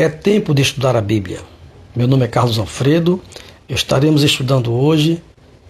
É 0.00 0.08
tempo 0.08 0.54
de 0.54 0.62
estudar 0.62 0.96
a 0.96 1.00
Bíblia. 1.02 1.40
Meu 1.94 2.08
nome 2.08 2.24
é 2.24 2.26
Carlos 2.26 2.58
Alfredo. 2.58 3.20
Estaremos 3.68 4.22
estudando 4.22 4.72
hoje 4.72 5.22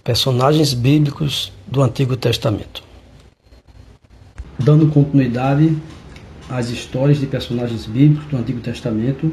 personagens 0.04 0.72
bíblicos 0.72 1.52
do 1.66 1.82
Antigo 1.82 2.16
Testamento. 2.16 2.82
Dando 4.56 4.86
continuidade 4.86 5.76
às 6.48 6.70
histórias 6.70 7.18
de 7.18 7.26
personagens 7.26 7.86
bíblicos 7.86 8.26
do 8.26 8.36
Antigo 8.36 8.60
Testamento, 8.60 9.32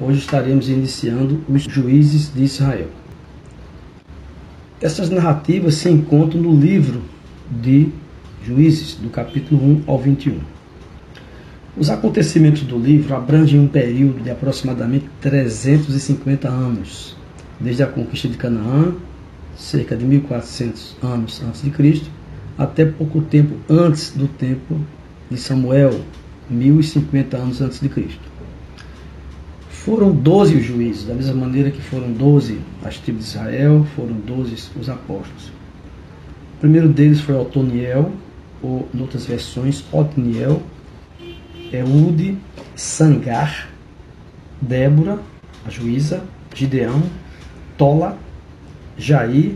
hoje 0.00 0.20
estaremos 0.20 0.68
iniciando 0.68 1.40
os 1.48 1.62
juízes 1.64 2.32
de 2.32 2.44
Israel. 2.44 2.88
Essas 4.80 5.10
narrativas 5.10 5.74
se 5.74 5.90
encontram 5.90 6.40
no 6.40 6.54
livro 6.54 7.02
de 7.50 7.88
Juízes, 8.44 8.94
do 8.94 9.10
capítulo 9.10 9.60
1 9.60 9.82
ao 9.86 9.98
21. 9.98 10.38
Os 11.76 11.90
acontecimentos 11.90 12.62
do 12.62 12.78
livro 12.78 13.14
abrangem 13.14 13.58
um 13.58 13.66
período 13.66 14.22
de 14.22 14.30
aproximadamente 14.30 15.06
350 15.20 16.48
anos, 16.48 17.16
desde 17.58 17.82
a 17.82 17.86
conquista 17.86 18.28
de 18.28 18.36
Canaã, 18.36 18.94
cerca 19.56 19.96
de 19.96 20.04
1400 20.04 20.96
anos 21.02 21.42
antes 21.42 21.62
de 21.62 21.70
Cristo, 21.70 22.08
até 22.56 22.84
pouco 22.84 23.20
tempo 23.22 23.56
antes 23.68 24.12
do 24.12 24.28
tempo 24.28 24.80
de 25.28 25.36
Samuel, 25.36 26.00
1050 26.48 27.36
anos 27.36 27.60
antes 27.60 27.80
de 27.80 27.88
Cristo. 27.88 28.37
Foram 29.84 30.10
12 30.10 30.56
os 30.56 30.64
juízes, 30.64 31.06
da 31.06 31.14
mesma 31.14 31.34
maneira 31.34 31.70
que 31.70 31.80
foram 31.80 32.12
12 32.12 32.58
as 32.84 32.98
tribos 32.98 33.24
de 33.24 33.30
Israel, 33.30 33.86
foram 33.94 34.14
12 34.14 34.70
os 34.78 34.88
apóstolos. 34.88 35.52
O 36.56 36.60
primeiro 36.60 36.88
deles 36.88 37.20
foi 37.20 37.34
Otoniel, 37.34 38.12
ou, 38.62 38.88
em 38.92 39.00
outras 39.00 39.24
versões, 39.24 39.84
Otniel, 39.92 40.62
Eude, 41.72 42.36
Sangar, 42.74 43.68
Débora, 44.60 45.20
a 45.64 45.70
juíza, 45.70 46.22
Gideão, 46.54 47.02
Tola, 47.76 48.18
Jair, 48.96 49.54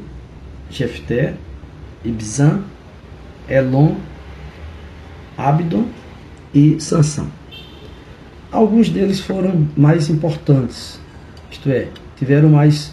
Jefté, 0.71 1.35
Ibzan, 2.05 2.63
Elon, 3.49 3.97
Abdon 5.37 5.87
e 6.55 6.81
Sansão. 6.81 7.42
Alguns 8.53 8.91
deles 8.91 9.21
foram 9.21 9.67
mais 9.77 10.11
importantes, 10.11 11.01
isto 11.51 11.71
é, 11.71 11.89
tiveram 12.17 12.51
mais 12.51 12.93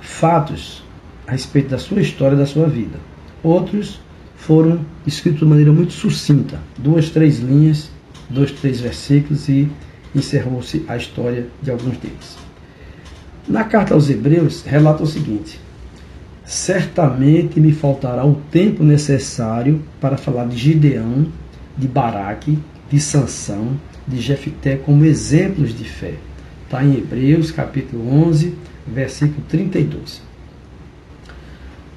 fatos 0.00 0.82
a 1.26 1.32
respeito 1.32 1.68
da 1.68 1.78
sua 1.78 2.00
história 2.00 2.36
da 2.36 2.46
sua 2.46 2.66
vida. 2.66 2.98
Outros 3.42 4.00
foram 4.36 4.80
escritos 5.06 5.40
de 5.40 5.46
maneira 5.46 5.72
muito 5.72 5.92
sucinta, 5.92 6.58
duas, 6.76 7.10
três 7.10 7.38
linhas 7.38 7.90
dois, 8.28 8.52
três 8.52 8.80
versículos 8.80 9.48
e 9.48 9.68
encerrou-se 10.14 10.84
a 10.88 10.96
história 10.96 11.46
de 11.62 11.70
alguns 11.70 11.96
deles. 11.98 12.36
Na 13.46 13.64
carta 13.64 13.94
aos 13.94 14.10
Hebreus, 14.10 14.62
relata 14.62 15.02
o 15.02 15.06
seguinte: 15.06 15.58
Certamente 16.44 17.60
me 17.60 17.72
faltará 17.72 18.26
o 18.26 18.34
tempo 18.50 18.84
necessário 18.84 19.82
para 20.00 20.16
falar 20.16 20.46
de 20.46 20.56
Gideão, 20.56 21.26
de 21.76 21.88
Baraque, 21.88 22.58
de 22.90 23.00
Sansão, 23.00 23.78
de 24.08 24.20
Jefité 24.20 24.76
como 24.76 25.04
exemplos 25.04 25.76
de 25.76 25.84
fé. 25.84 26.14
Está 26.64 26.82
em 26.84 26.96
Hebreus, 26.96 27.50
capítulo 27.50 28.10
11, 28.26 28.54
versículo 28.86 29.42
32. 29.48 30.22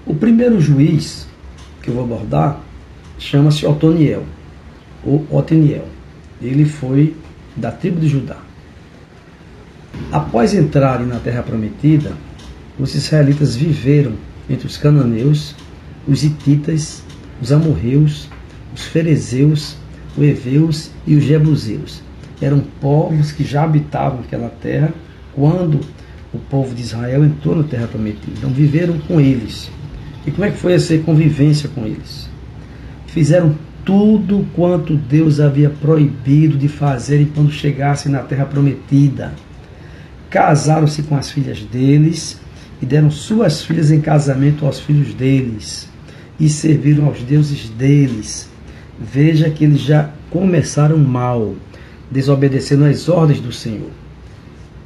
O 0.05 0.13
primeiro 0.13 0.59
juiz 0.59 1.27
que 1.81 1.89
eu 1.89 1.95
vou 1.95 2.03
abordar 2.03 2.61
chama-se 3.17 3.65
Otoniel, 3.65 4.23
ou 5.03 5.25
Oteniel 5.29 5.87
ele 6.41 6.65
foi 6.65 7.15
da 7.55 7.71
tribo 7.71 7.99
de 7.99 8.07
Judá. 8.07 8.37
Após 10.11 10.53
entrarem 10.53 11.05
na 11.05 11.19
terra 11.19 11.43
prometida, 11.43 12.13
os 12.79 12.95
israelitas 12.95 13.55
viveram 13.55 14.13
entre 14.49 14.65
os 14.65 14.77
cananeus, 14.77 15.55
os 16.07 16.23
hititas, 16.23 17.03
os 17.41 17.51
amorreus, 17.51 18.27
os 18.73 18.85
ferezeus, 18.85 19.75
os 20.17 20.23
heveus 20.23 20.91
e 21.05 21.15
os 21.15 21.23
jebuseus. 21.23 22.01
Eram 22.41 22.61
povos 22.81 23.31
que 23.31 23.43
já 23.43 23.63
habitavam 23.63 24.21
aquela 24.21 24.49
terra 24.49 24.91
quando 25.33 25.79
o 26.33 26.39
povo 26.39 26.73
de 26.73 26.81
Israel 26.81 27.23
entrou 27.23 27.55
na 27.55 27.63
terra 27.63 27.87
prometida. 27.87 28.31
Então 28.37 28.49
viveram 28.49 28.97
com 28.99 29.19
eles. 29.21 29.69
E 30.25 30.31
como 30.31 30.45
é 30.45 30.51
que 30.51 30.57
foi 30.57 30.73
essa 30.73 30.97
convivência 30.99 31.69
com 31.69 31.85
eles? 31.85 32.29
Fizeram 33.07 33.55
tudo 33.83 34.47
quanto 34.55 34.95
Deus 34.95 35.39
havia 35.39 35.69
proibido 35.69 36.57
de 36.57 36.67
fazerem 36.67 37.25
quando 37.33 37.51
chegassem 37.51 38.11
na 38.11 38.19
terra 38.19 38.45
prometida. 38.45 39.33
Casaram-se 40.29 41.03
com 41.03 41.15
as 41.15 41.29
filhas 41.29 41.59
deles 41.61 42.39
e 42.81 42.85
deram 42.85 43.11
suas 43.11 43.63
filhas 43.63 43.91
em 43.91 43.99
casamento 43.99 44.65
aos 44.65 44.79
filhos 44.79 45.13
deles 45.13 45.89
e 46.39 46.47
serviram 46.47 47.05
aos 47.05 47.21
deuses 47.21 47.69
deles. 47.69 48.49
Veja 48.99 49.49
que 49.49 49.63
eles 49.63 49.81
já 49.81 50.09
começaram 50.29 50.97
mal, 50.97 51.55
desobedecendo 52.11 52.85
às 52.85 53.07
ordens 53.07 53.39
do 53.39 53.51
Senhor. 53.51 53.89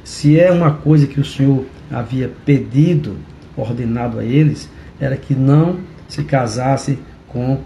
Se 0.04 0.38
é 0.38 0.50
uma 0.52 0.70
coisa 0.70 1.06
que 1.06 1.20
o 1.20 1.24
Senhor 1.24 1.66
havia 1.90 2.30
pedido, 2.44 3.16
ordenado 3.56 4.20
a 4.20 4.24
eles, 4.24 4.70
era 5.00 5.16
que 5.16 5.34
não 5.34 5.80
se 6.08 6.22
casasse 6.22 6.98
com 7.28 7.60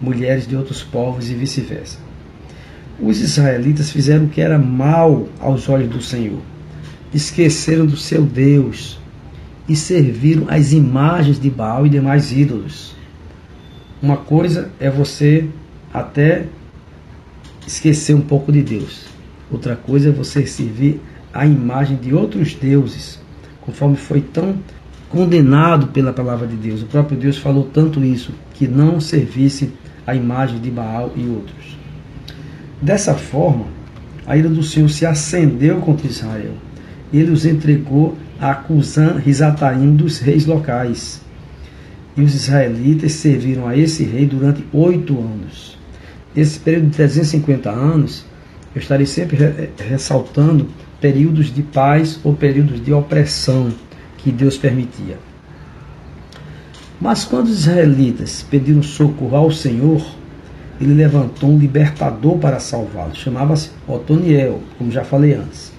mulheres 0.00 0.46
de 0.46 0.56
outros 0.56 0.82
povos 0.82 1.28
e 1.28 1.34
vice-versa. 1.34 1.98
Os 3.00 3.20
israelitas 3.20 3.90
fizeram 3.90 4.26
o 4.26 4.28
que 4.28 4.40
era 4.40 4.58
mal 4.58 5.26
aos 5.40 5.68
olhos 5.68 5.90
do 5.90 6.00
Senhor. 6.00 6.40
Esqueceram 7.12 7.86
do 7.86 7.96
seu 7.96 8.22
Deus 8.22 9.00
e 9.68 9.74
serviram 9.74 10.46
as 10.48 10.72
imagens 10.72 11.40
de 11.40 11.50
Baal 11.50 11.86
e 11.86 11.90
demais 11.90 12.30
ídolos. 12.30 12.94
Uma 14.02 14.16
coisa 14.16 14.70
é 14.78 14.90
você 14.90 15.48
até 15.92 16.44
esquecer 17.70 18.14
um 18.14 18.20
pouco 18.20 18.50
de 18.50 18.62
Deus. 18.62 19.06
Outra 19.50 19.76
coisa 19.76 20.08
é 20.08 20.12
você 20.12 20.44
servir 20.44 21.00
a 21.32 21.46
imagem 21.46 21.96
de 21.96 22.12
outros 22.12 22.54
deuses, 22.54 23.20
conforme 23.60 23.96
foi 23.96 24.20
tão 24.20 24.56
condenado 25.08 25.88
pela 25.88 26.12
palavra 26.12 26.46
de 26.46 26.56
Deus. 26.56 26.82
O 26.82 26.86
próprio 26.86 27.16
Deus 27.16 27.36
falou 27.36 27.68
tanto 27.72 28.04
isso, 28.04 28.32
que 28.54 28.66
não 28.66 29.00
servisse 29.00 29.72
a 30.06 30.14
imagem 30.14 30.60
de 30.60 30.70
Baal 30.70 31.12
e 31.16 31.26
outros. 31.26 31.78
Dessa 32.82 33.14
forma, 33.14 33.66
a 34.26 34.36
ira 34.36 34.48
do 34.48 34.62
Senhor 34.62 34.88
se 34.88 35.06
acendeu 35.06 35.80
contra 35.80 36.06
Israel. 36.06 36.54
Ele 37.12 37.30
os 37.30 37.44
entregou 37.44 38.16
a 38.40 38.54
Cusã 38.54 39.16
Risataim 39.18 39.94
dos 39.94 40.18
reis 40.18 40.46
locais. 40.46 41.20
E 42.16 42.22
os 42.22 42.34
israelitas 42.34 43.12
serviram 43.12 43.68
a 43.68 43.76
esse 43.76 44.02
rei 44.02 44.26
durante 44.26 44.64
oito 44.72 45.18
anos. 45.18 45.79
Esse 46.34 46.58
período 46.60 46.86
de 46.86 46.96
350 46.96 47.70
anos, 47.70 48.24
eu 48.74 48.80
estarei 48.80 49.06
sempre 49.06 49.70
ressaltando 49.88 50.68
períodos 51.00 51.52
de 51.52 51.62
paz 51.62 52.20
ou 52.22 52.34
períodos 52.34 52.84
de 52.84 52.92
opressão 52.92 53.72
que 54.18 54.30
Deus 54.30 54.56
permitia. 54.56 55.18
Mas 57.00 57.24
quando 57.24 57.46
os 57.46 57.60
israelitas 57.60 58.46
pediram 58.48 58.82
socorro 58.82 59.36
ao 59.36 59.50
Senhor, 59.50 60.04
ele 60.80 60.94
levantou 60.94 61.50
um 61.50 61.58
libertador 61.58 62.38
para 62.38 62.60
salvá-los. 62.60 63.18
Chamava-se 63.18 63.70
Otoniel, 63.88 64.60
como 64.78 64.90
já 64.90 65.02
falei 65.02 65.34
antes. 65.34 65.72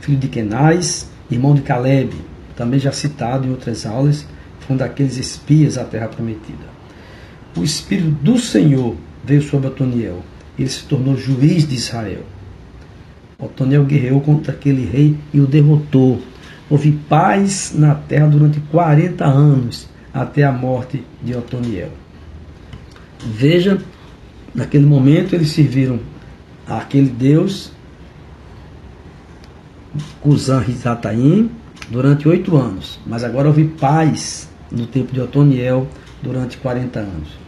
Filho 0.00 0.18
de 0.18 0.28
Kenais, 0.28 1.08
irmão 1.30 1.54
de 1.54 1.62
Caleb, 1.62 2.12
também 2.56 2.80
já 2.80 2.90
citado 2.90 3.46
em 3.46 3.50
outras 3.50 3.86
aulas, 3.86 4.26
foi 4.60 4.74
um 4.74 4.78
daqueles 4.78 5.16
espias 5.16 5.78
à 5.78 5.84
terra 5.84 6.08
prometida. 6.08 6.72
O 7.56 7.62
Espírito 7.62 8.10
do 8.22 8.38
Senhor 8.38 8.96
veio 9.24 9.42
sobre 9.42 9.68
Otoniel. 9.68 10.22
Ele 10.58 10.68
se 10.68 10.84
tornou 10.84 11.16
juiz 11.16 11.66
de 11.66 11.74
Israel. 11.74 12.22
Otoniel 13.38 13.84
guerreou 13.84 14.20
contra 14.20 14.52
aquele 14.52 14.84
rei 14.84 15.16
e 15.32 15.40
o 15.40 15.46
derrotou. 15.46 16.20
Houve 16.70 16.92
paz 16.92 17.72
na 17.74 17.94
terra 17.94 18.28
durante 18.28 18.60
40 18.60 19.24
anos 19.24 19.88
até 20.12 20.44
a 20.44 20.52
morte 20.52 21.04
de 21.22 21.34
Otoniel. 21.34 21.90
Veja, 23.24 23.78
naquele 24.54 24.86
momento 24.86 25.34
eles 25.34 25.50
serviram 25.50 26.00
àquele 26.66 27.08
Deus, 27.08 27.72
Cusã 30.20 30.60
Rizataim, 30.60 31.50
durante 31.90 32.28
oito 32.28 32.56
anos. 32.56 32.98
Mas 33.06 33.24
agora 33.24 33.48
houve 33.48 33.64
paz 33.64 34.48
no 34.70 34.86
tempo 34.86 35.12
de 35.12 35.20
Otoniel 35.20 35.86
durante 36.22 36.56
40 36.58 37.00
anos. 37.00 37.41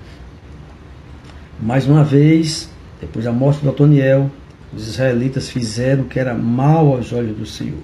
Mais 1.61 1.87
uma 1.87 2.03
vez, 2.03 2.69
depois 3.01 3.25
da 3.25 3.33
morte 3.33 3.61
de 3.61 3.69
Otoniel, 3.69 4.31
os 4.73 4.89
israelitas 4.89 5.49
fizeram 5.49 6.03
o 6.03 6.07
que 6.07 6.19
era 6.19 6.35
mal 6.35 6.95
aos 6.95 7.13
olhos 7.13 7.37
do 7.37 7.47
Senhor. 7.47 7.79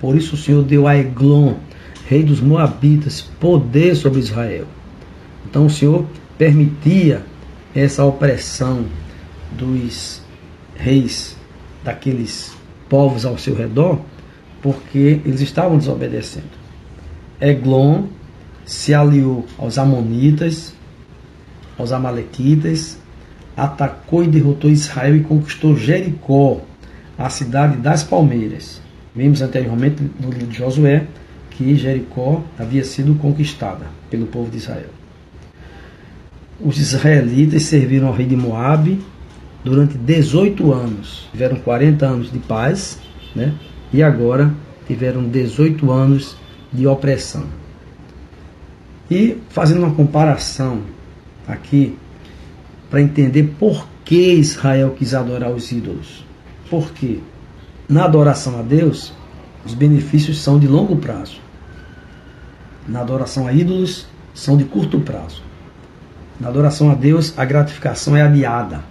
Por 0.00 0.16
isso 0.16 0.34
o 0.34 0.38
Senhor 0.38 0.62
deu 0.62 0.86
a 0.86 0.96
Eglon. 0.96 1.54
rei 2.08 2.22
dos 2.22 2.40
Moabitas, 2.40 3.20
poder 3.20 3.96
sobre 3.96 4.20
Israel. 4.20 4.66
Então 5.48 5.66
o 5.66 5.70
Senhor 5.70 6.06
permitia 6.38 7.22
essa 7.74 8.04
opressão 8.04 8.84
dos 9.52 10.22
reis 10.76 11.36
daqueles 11.82 12.54
povos 12.88 13.24
ao 13.24 13.36
seu 13.38 13.54
redor, 13.54 14.00
porque 14.62 15.20
eles 15.24 15.40
estavam 15.40 15.78
desobedecendo. 15.78 16.46
Eglon 17.40 18.04
se 18.64 18.94
aliou 18.94 19.44
aos 19.58 19.78
Amonitas, 19.78 20.75
aos 21.78 21.92
Amalequitas, 21.92 22.98
atacou 23.56 24.22
e 24.22 24.28
derrotou 24.28 24.70
Israel 24.70 25.16
e 25.16 25.20
conquistou 25.20 25.76
Jericó, 25.76 26.60
a 27.18 27.30
cidade 27.30 27.78
das 27.78 28.04
palmeiras. 28.04 28.80
Vimos 29.14 29.40
anteriormente 29.40 30.02
no 30.20 30.30
livro 30.30 30.48
de 30.48 30.58
Josué 30.58 31.06
que 31.50 31.74
Jericó 31.74 32.42
havia 32.58 32.84
sido 32.84 33.14
conquistada 33.14 33.86
pelo 34.10 34.26
povo 34.26 34.50
de 34.50 34.58
Israel. 34.58 34.90
Os 36.60 36.78
israelitas 36.78 37.62
serviram 37.62 38.08
ao 38.08 38.14
rei 38.14 38.26
de 38.26 38.36
Moabe 38.36 39.00
durante 39.64 39.96
18 39.96 40.72
anos. 40.72 41.28
Tiveram 41.32 41.56
40 41.56 42.06
anos 42.06 42.30
de 42.30 42.38
paz, 42.38 42.98
né? 43.34 43.54
E 43.92 44.02
agora 44.02 44.52
tiveram 44.86 45.24
18 45.28 45.90
anos 45.90 46.36
de 46.72 46.86
opressão. 46.86 47.44
E 49.10 49.38
fazendo 49.48 49.78
uma 49.78 49.94
comparação 49.94 50.80
aqui 51.46 51.96
para 52.90 53.00
entender 53.00 53.54
por 53.58 53.86
que 54.04 54.34
Israel 54.34 54.94
quis 54.96 55.14
adorar 55.14 55.50
os 55.50 55.72
ídolos. 55.72 56.24
Por 56.70 56.92
quê? 56.92 57.20
Na 57.88 58.04
adoração 58.04 58.58
a 58.58 58.62
Deus, 58.62 59.12
os 59.64 59.74
benefícios 59.74 60.40
são 60.40 60.58
de 60.58 60.66
longo 60.66 60.96
prazo. 60.96 61.40
Na 62.86 63.00
adoração 63.00 63.46
a 63.46 63.52
ídolos, 63.52 64.06
são 64.32 64.56
de 64.56 64.64
curto 64.64 65.00
prazo. 65.00 65.42
Na 66.38 66.48
adoração 66.48 66.90
a 66.90 66.94
Deus, 66.94 67.36
a 67.36 67.44
gratificação 67.44 68.16
é 68.16 68.22
adiada. 68.22 68.84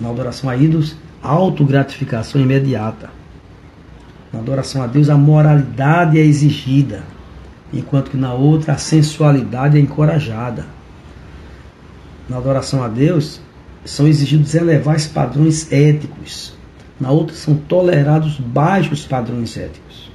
Na 0.00 0.10
adoração 0.10 0.50
a 0.50 0.56
ídolos, 0.56 0.96
a 1.22 1.28
autogratificação 1.28 2.40
é 2.40 2.44
imediata. 2.44 3.08
Na 4.32 4.40
adoração 4.40 4.82
a 4.82 4.86
Deus, 4.86 5.08
a 5.08 5.16
moralidade 5.16 6.18
é 6.18 6.24
exigida, 6.24 7.04
enquanto 7.72 8.10
que 8.10 8.16
na 8.16 8.34
outra, 8.34 8.74
a 8.74 8.78
sensualidade 8.78 9.78
é 9.78 9.80
encorajada. 9.80 10.66
Na 12.28 12.38
adoração 12.38 12.82
a 12.82 12.88
Deus, 12.88 13.40
são 13.84 14.08
exigidos 14.08 14.54
elevais 14.54 15.06
padrões 15.06 15.70
éticos. 15.70 16.54
Na 16.98 17.10
outra, 17.10 17.36
são 17.36 17.54
tolerados 17.54 18.38
baixos 18.38 19.04
padrões 19.04 19.56
éticos. 19.56 20.10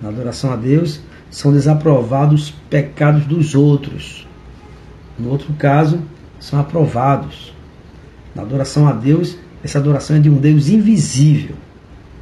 Na 0.00 0.10
adoração 0.10 0.52
a 0.52 0.56
Deus, 0.56 1.00
são 1.30 1.52
desaprovados 1.52 2.54
pecados 2.70 3.26
dos 3.26 3.54
outros. 3.54 4.26
No 5.18 5.30
outro 5.30 5.52
caso, 5.54 6.00
são 6.38 6.60
aprovados. 6.60 7.52
Na 8.34 8.42
adoração 8.42 8.86
a 8.86 8.92
Deus, 8.92 9.36
essa 9.62 9.78
adoração 9.78 10.16
é 10.16 10.20
de 10.20 10.30
um 10.30 10.36
Deus 10.36 10.68
invisível. 10.68 11.56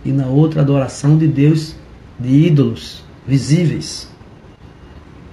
E 0.05 0.11
na 0.11 0.27
outra, 0.27 0.63
adoração 0.63 1.19
de 1.19 1.29
Deus 1.29 1.75
de 2.19 2.47
ídolos 2.47 3.05
visíveis. 3.27 4.09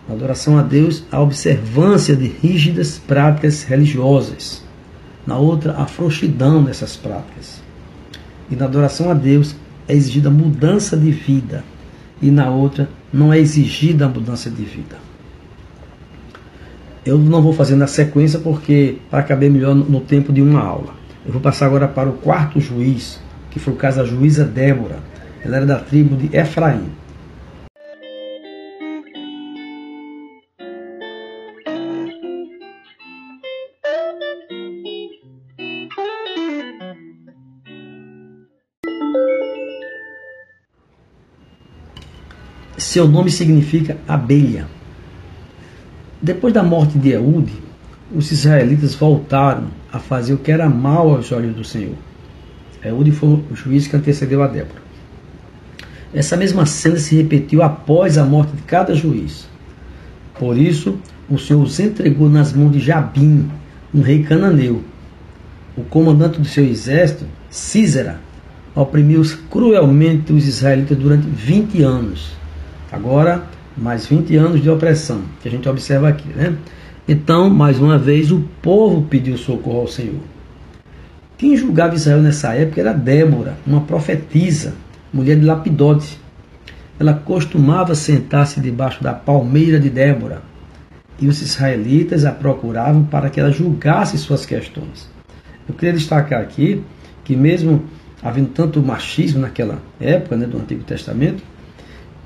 Na 0.08 0.16
adoração 0.16 0.58
a 0.58 0.62
Deus, 0.62 1.04
a 1.12 1.22
observância 1.22 2.16
de 2.16 2.28
rígidas 2.28 3.00
práticas 3.00 3.64
religiosas. 3.64 4.64
Na 5.26 5.38
outra, 5.38 5.74
a 5.78 5.86
frouxidão 5.86 6.64
dessas 6.64 6.98
práticas. 6.98 7.62
E 8.52 8.56
na 8.56 8.66
adoração 8.66 9.10
a 9.10 9.14
Deus, 9.14 9.56
é 9.88 9.94
exigida 9.94 10.30
mudança 10.30 10.98
de 10.98 11.12
vida. 11.12 11.64
E 12.22 12.30
na 12.30 12.50
outra, 12.50 12.90
não 13.12 13.32
é 13.32 13.40
exigida 13.40 14.06
a 14.06 14.10
mudança 14.10 14.50
de 14.50 14.64
vida. 14.64 14.98
Eu 17.06 17.18
não 17.18 17.42
vou 17.42 17.54
fazer 17.54 17.76
na 17.76 17.88
sequência 17.88 18.40
porque 18.40 18.98
para 19.10 19.24
caber 19.24 19.50
melhor 19.50 19.76
no 19.76 20.00
tempo 20.02 20.32
de 20.32 20.42
uma 20.42 20.62
aula. 20.62 20.94
Eu 21.26 21.32
vou 21.32 21.42
passar 21.42 21.66
agora 21.66 21.88
para 21.88 22.10
o 22.10 22.14
quarto 22.14 22.60
juiz, 22.60 23.20
que 23.50 23.60
foi 23.60 23.74
o 23.74 23.78
caso 23.78 23.98
da 23.98 24.06
juíza 24.06 24.44
Débora. 24.44 25.00
Ela 25.44 25.58
era 25.58 25.66
da 25.66 25.80
tribo 25.80 26.16
de 26.16 26.36
Efraim. 26.36 26.90
Seu 42.78 43.08
nome 43.08 43.32
significa 43.32 43.98
abelha. 44.08 44.68
Depois 46.22 46.54
da 46.54 46.62
morte 46.62 46.98
de 46.98 47.10
Eude, 47.12 47.54
os 48.14 48.32
israelitas 48.32 48.94
voltaram 48.94 49.68
a 49.92 50.00
fazer 50.00 50.34
o 50.34 50.38
que 50.38 50.52
era 50.52 50.70
mal 50.70 51.10
aos 51.10 51.32
olhos 51.32 51.56
do 51.56 51.64
Senhor. 51.64 51.96
Eude 52.84 53.12
foi 53.12 53.30
o 53.30 53.56
juiz 53.56 53.88
que 53.88 53.96
antecedeu 53.96 54.44
a 54.44 54.48
Débora. 54.48 54.82
Essa 56.14 56.38
mesma 56.38 56.66
cena 56.66 56.98
se 56.98 57.16
repetiu 57.16 57.64
após 57.64 58.18
a 58.18 58.26
morte 58.26 58.56
de 58.56 58.62
cada 58.62 58.94
juiz. 58.94 59.48
Por 60.38 60.58
isso, 60.58 61.00
o 61.30 61.40
Senhor 61.40 61.64
os 61.64 61.80
entregou 61.80 62.30
nas 62.30 62.54
mãos 62.54 62.72
de 62.72 62.80
Jabim, 62.80 63.50
um 63.94 64.02
rei 64.02 64.24
cananeu. 64.24 64.84
O 65.76 65.84
comandante 65.84 66.40
do 66.40 66.46
seu 66.46 66.64
exército, 66.64 67.26
Císera, 67.50 68.20
oprimiu 68.76 69.22
cruelmente 69.50 70.34
os 70.34 70.48
israelitas 70.48 70.98
durante 70.98 71.28
20 71.28 71.82
anos. 71.82 72.32
Agora, 72.92 73.44
mais 73.78 74.06
20 74.06 74.36
anos 74.36 74.62
de 74.62 74.70
opressão, 74.70 75.22
que 75.42 75.48
a 75.48 75.52
gente 75.52 75.68
observa 75.68 76.08
aqui, 76.08 76.30
né? 76.30 76.56
Então, 77.08 77.50
mais 77.50 77.80
uma 77.80 77.98
vez, 77.98 78.32
o 78.32 78.44
povo 78.62 79.02
pediu 79.04 79.38
socorro 79.38 79.82
ao 79.82 79.88
Senhor. 79.88 80.22
Quem 81.38 81.58
julgava 81.58 81.96
Israel 81.96 82.22
nessa 82.22 82.54
época 82.54 82.80
era 82.80 82.94
Débora, 82.94 83.58
uma 83.68 83.82
profetisa, 83.82 84.74
mulher 85.12 85.38
de 85.38 85.46
Lapidote. 85.46 86.20
Ela 87.00 87.14
costumava 87.14 87.96
sentar-se 87.96 88.62
debaixo 88.62 89.04
da 89.04 89.14
palmeira 89.14 89.80
de 89.80 89.90
Débora, 89.90 90.42
e 91.20 91.28
os 91.28 91.42
israelitas 91.42 92.26
a 92.26 92.32
procuravam 92.32 93.04
para 93.04 93.30
que 93.30 93.40
ela 93.40 93.52
julgasse 93.52 94.18
suas 94.18 94.46
questões. 94.46 95.10
Eu 95.68 95.76
queria 95.76 95.94
destacar 95.94 96.42
aqui 96.42 96.82
que 97.24 97.36
mesmo 97.36 97.84
havendo 98.24 98.50
tanto 98.50 98.82
machismo 98.82 99.42
naquela 99.42 99.82
época, 100.00 100.38
né, 100.38 100.46
do 100.46 100.58
Antigo 100.58 100.84
Testamento, 100.84 101.44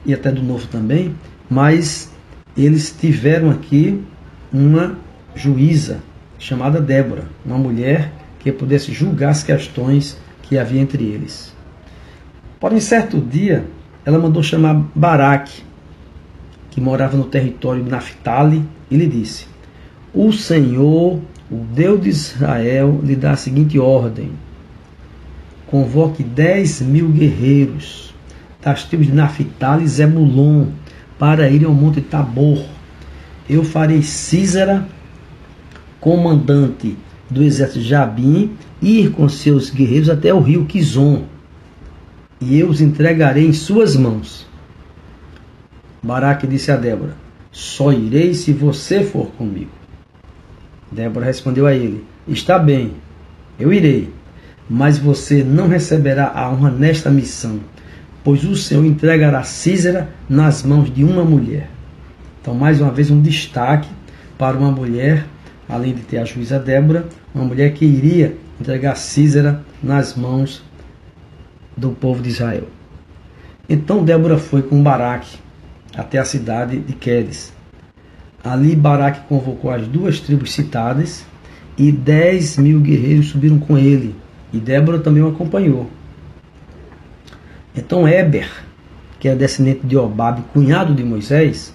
e 0.05 0.13
até 0.13 0.31
do 0.31 0.43
Novo 0.43 0.67
também, 0.67 1.15
mas 1.49 2.11
eles 2.55 2.95
tiveram 2.97 3.49
aqui 3.49 4.01
uma 4.53 4.97
juíza 5.35 5.99
chamada 6.39 6.79
Débora, 6.79 7.25
uma 7.45 7.57
mulher 7.57 8.11
que 8.39 8.51
pudesse 8.51 8.93
julgar 8.93 9.31
as 9.31 9.43
questões 9.43 10.17
que 10.43 10.57
havia 10.57 10.79
entre 10.79 11.03
eles. 11.03 11.53
Porém, 12.59 12.79
certo 12.79 13.19
dia, 13.19 13.65
ela 14.05 14.17
mandou 14.17 14.41
chamar 14.41 14.85
Baraque, 14.95 15.63
que 16.71 16.79
morava 16.79 17.17
no 17.17 17.25
território 17.25 17.83
de 17.83 17.89
Naphtali, 17.89 18.63
e 18.89 18.95
lhe 18.95 19.07
disse: 19.07 19.47
O 20.13 20.31
Senhor, 20.31 21.19
o 21.51 21.55
Deus 21.73 22.01
de 22.01 22.09
Israel, 22.09 22.99
lhe 23.03 23.15
dá 23.15 23.31
a 23.31 23.37
seguinte 23.37 23.77
ordem: 23.77 24.31
convoque 25.67 26.23
dez 26.23 26.81
mil 26.81 27.09
guerreiros 27.09 28.13
das 28.61 28.83
tribos 28.83 29.07
de 29.07 29.13
Naphtali 29.13 29.83
e 29.83 29.87
Zebulon 29.87 30.67
para 31.19 31.49
irem 31.49 31.67
ao 31.67 31.73
Monte 31.73 32.01
Tabor. 32.01 32.65
Eu 33.49 33.63
farei 33.63 34.01
Císara, 34.01 34.87
comandante 35.99 36.97
do 37.29 37.43
exército 37.43 37.79
de 37.79 37.87
Jabim, 37.87 38.51
ir 38.81 39.11
com 39.11 39.27
seus 39.29 39.69
guerreiros 39.69 40.09
até 40.09 40.33
o 40.33 40.39
rio 40.39 40.65
Quizon, 40.65 41.23
e 42.39 42.57
eu 42.57 42.69
os 42.69 42.81
entregarei 42.81 43.45
em 43.45 43.53
suas 43.53 43.95
mãos. 43.95 44.45
Baraque 46.03 46.45
disse 46.45 46.71
a 46.71 46.77
Débora: 46.77 47.15
Só 47.51 47.91
irei 47.91 48.33
se 48.33 48.53
você 48.53 49.03
for 49.03 49.27
comigo. 49.31 49.71
Débora 50.91 51.25
respondeu 51.25 51.65
a 51.65 51.73
ele: 51.73 52.03
Está 52.27 52.59
bem, 52.59 52.93
eu 53.59 53.73
irei, 53.73 54.13
mas 54.69 54.97
você 54.97 55.43
não 55.43 55.67
receberá 55.67 56.31
a 56.33 56.49
honra 56.49 56.71
nesta 56.71 57.09
missão 57.09 57.59
pois 58.27 58.43
o 58.43 58.57
Senhor 58.57 58.83
entregará 58.83 59.41
Císera 59.41 60.09
nas 60.27 60.61
mãos 60.61 60.93
de 60.93 61.01
uma 61.01 61.23
mulher. 61.23 61.69
Então, 62.41 62.53
mais 62.53 62.81
uma 62.81 62.91
vez, 62.91 63.09
um 63.09 63.21
destaque 63.21 63.87
para 64.37 64.57
uma 64.57 64.69
mulher, 64.69 65.25
além 65.69 65.93
de 65.93 66.01
ter 66.01 66.17
a 66.17 66.25
juíza 66.25 66.59
Débora, 66.59 67.05
uma 67.33 67.45
mulher 67.45 67.73
que 67.73 67.85
iria 67.85 68.35
entregar 68.59 68.97
Císera 68.97 69.63
nas 69.81 70.13
mãos 70.13 70.61
do 71.77 71.91
povo 71.91 72.21
de 72.21 72.27
Israel. 72.27 72.67
Então 73.69 74.03
Débora 74.03 74.37
foi 74.37 74.61
com 74.61 74.83
Baraque 74.83 75.37
até 75.95 76.17
a 76.17 76.25
cidade 76.25 76.81
de 76.81 76.91
Quedes. 76.91 77.53
Ali 78.43 78.75
Baraque 78.75 79.21
convocou 79.29 79.71
as 79.71 79.87
duas 79.87 80.19
tribos 80.19 80.51
citadas 80.51 81.25
e 81.77 81.93
dez 81.93 82.57
mil 82.57 82.81
guerreiros 82.81 83.29
subiram 83.29 83.57
com 83.57 83.77
ele. 83.77 84.13
E 84.51 84.59
Débora 84.59 84.99
também 84.99 85.23
o 85.23 85.29
acompanhou. 85.29 85.89
Então 87.75 88.07
Eber, 88.07 88.49
que 89.19 89.27
era 89.27 89.37
descendente 89.37 89.85
de 89.85 89.97
Obabe, 89.97 90.43
cunhado 90.53 90.93
de 90.93 91.03
Moisés, 91.03 91.73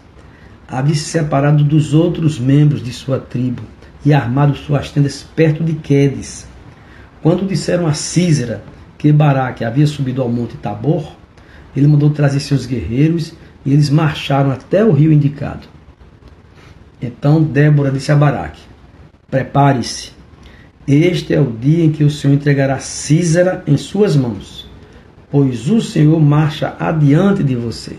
havia 0.69 0.95
se 0.95 1.05
separado 1.05 1.63
dos 1.63 1.93
outros 1.93 2.39
membros 2.39 2.83
de 2.83 2.93
sua 2.93 3.19
tribo 3.19 3.63
e 4.05 4.13
armado 4.13 4.57
suas 4.57 4.91
tendas 4.91 5.23
perto 5.23 5.63
de 5.63 5.75
Quedes. 5.75 6.47
Quando 7.23 7.47
disseram 7.47 7.87
a 7.87 7.93
Císera 7.93 8.65
que 8.99 9.13
Baraque 9.13 9.65
havia 9.65 9.87
subido 9.87 10.23
ao 10.23 10.29
monte 10.29 10.57
Tabor, 10.57 11.15
ele 11.77 11.87
mandou 11.87 12.11
trazer 12.11 12.41
seus 12.41 12.67
guerreiros 12.67 13.35
e 13.65 13.73
eles 13.73 13.91
marcharam 13.91 14.51
até 14.51 14.85
o 14.85 14.93
rio 14.93 15.13
indicado. 15.13 15.69
Então 17.01 17.43
Débora 17.43 17.91
disse 17.91 18.11
a 18.11 18.17
Baraque: 18.17 18.61
Prepare-se, 19.31 20.13
este 20.87 21.33
é 21.33 21.41
o 21.41 21.53
dia 21.53 21.85
em 21.85 21.93
que 21.93 22.03
o 22.03 22.11
Senhor 22.11 22.35
entregará 22.35 22.79
Císera 22.79 23.63
em 23.67 23.77
suas 23.77 24.17
mãos, 24.17 24.69
pois 25.31 25.71
o 25.71 25.81
Senhor 25.81 26.21
marcha 26.21 26.75
adiante 26.79 27.43
de 27.43 27.55
você. 27.55 27.97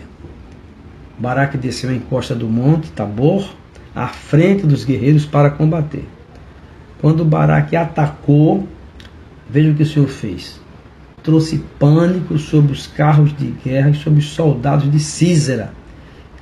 Baraque 1.18 1.56
desceu 1.56 1.92
em 1.92 2.00
costa 2.00 2.34
do 2.34 2.46
monte 2.46 2.90
Tabor, 2.90 3.48
à 3.94 4.08
frente 4.08 4.66
dos 4.66 4.84
guerreiros 4.84 5.24
para 5.24 5.50
combater. 5.50 6.06
Quando 7.00 7.24
Baraque 7.24 7.76
atacou, 7.76 8.68
veja 9.48 9.70
o 9.70 9.74
que 9.74 9.82
o 9.82 9.86
Senhor 9.86 10.08
fez. 10.08 10.60
Trouxe 11.22 11.64
pânico 11.78 12.36
sobre 12.38 12.72
os 12.72 12.86
carros 12.86 13.34
de 13.36 13.46
guerra 13.64 13.90
e 13.90 13.94
sobre 13.94 14.18
os 14.18 14.26
soldados 14.30 14.90
de 14.90 14.98
Císera, 14.98 15.72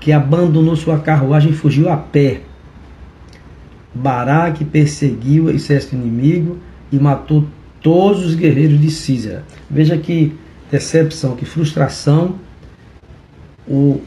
que 0.01 0.11
abandonou 0.11 0.75
sua 0.75 0.99
carruagem 0.99 1.53
e 1.53 1.55
fugiu 1.55 1.89
a 1.89 1.97
pé. 1.97 2.41
Baraque 3.95 4.65
perseguiu 4.65 5.51
exército 5.51 5.95
inimigo 5.95 6.59
e 6.91 6.99
matou 6.99 7.45
todos 7.83 8.25
os 8.25 8.35
guerreiros 8.35 8.81
de 8.81 8.91
Císera. 8.91 9.45
Veja 9.69 9.97
que 9.99 10.35
decepção, 10.71 11.37
que 11.37 11.45
frustração. 11.45 12.37
O 13.69 14.01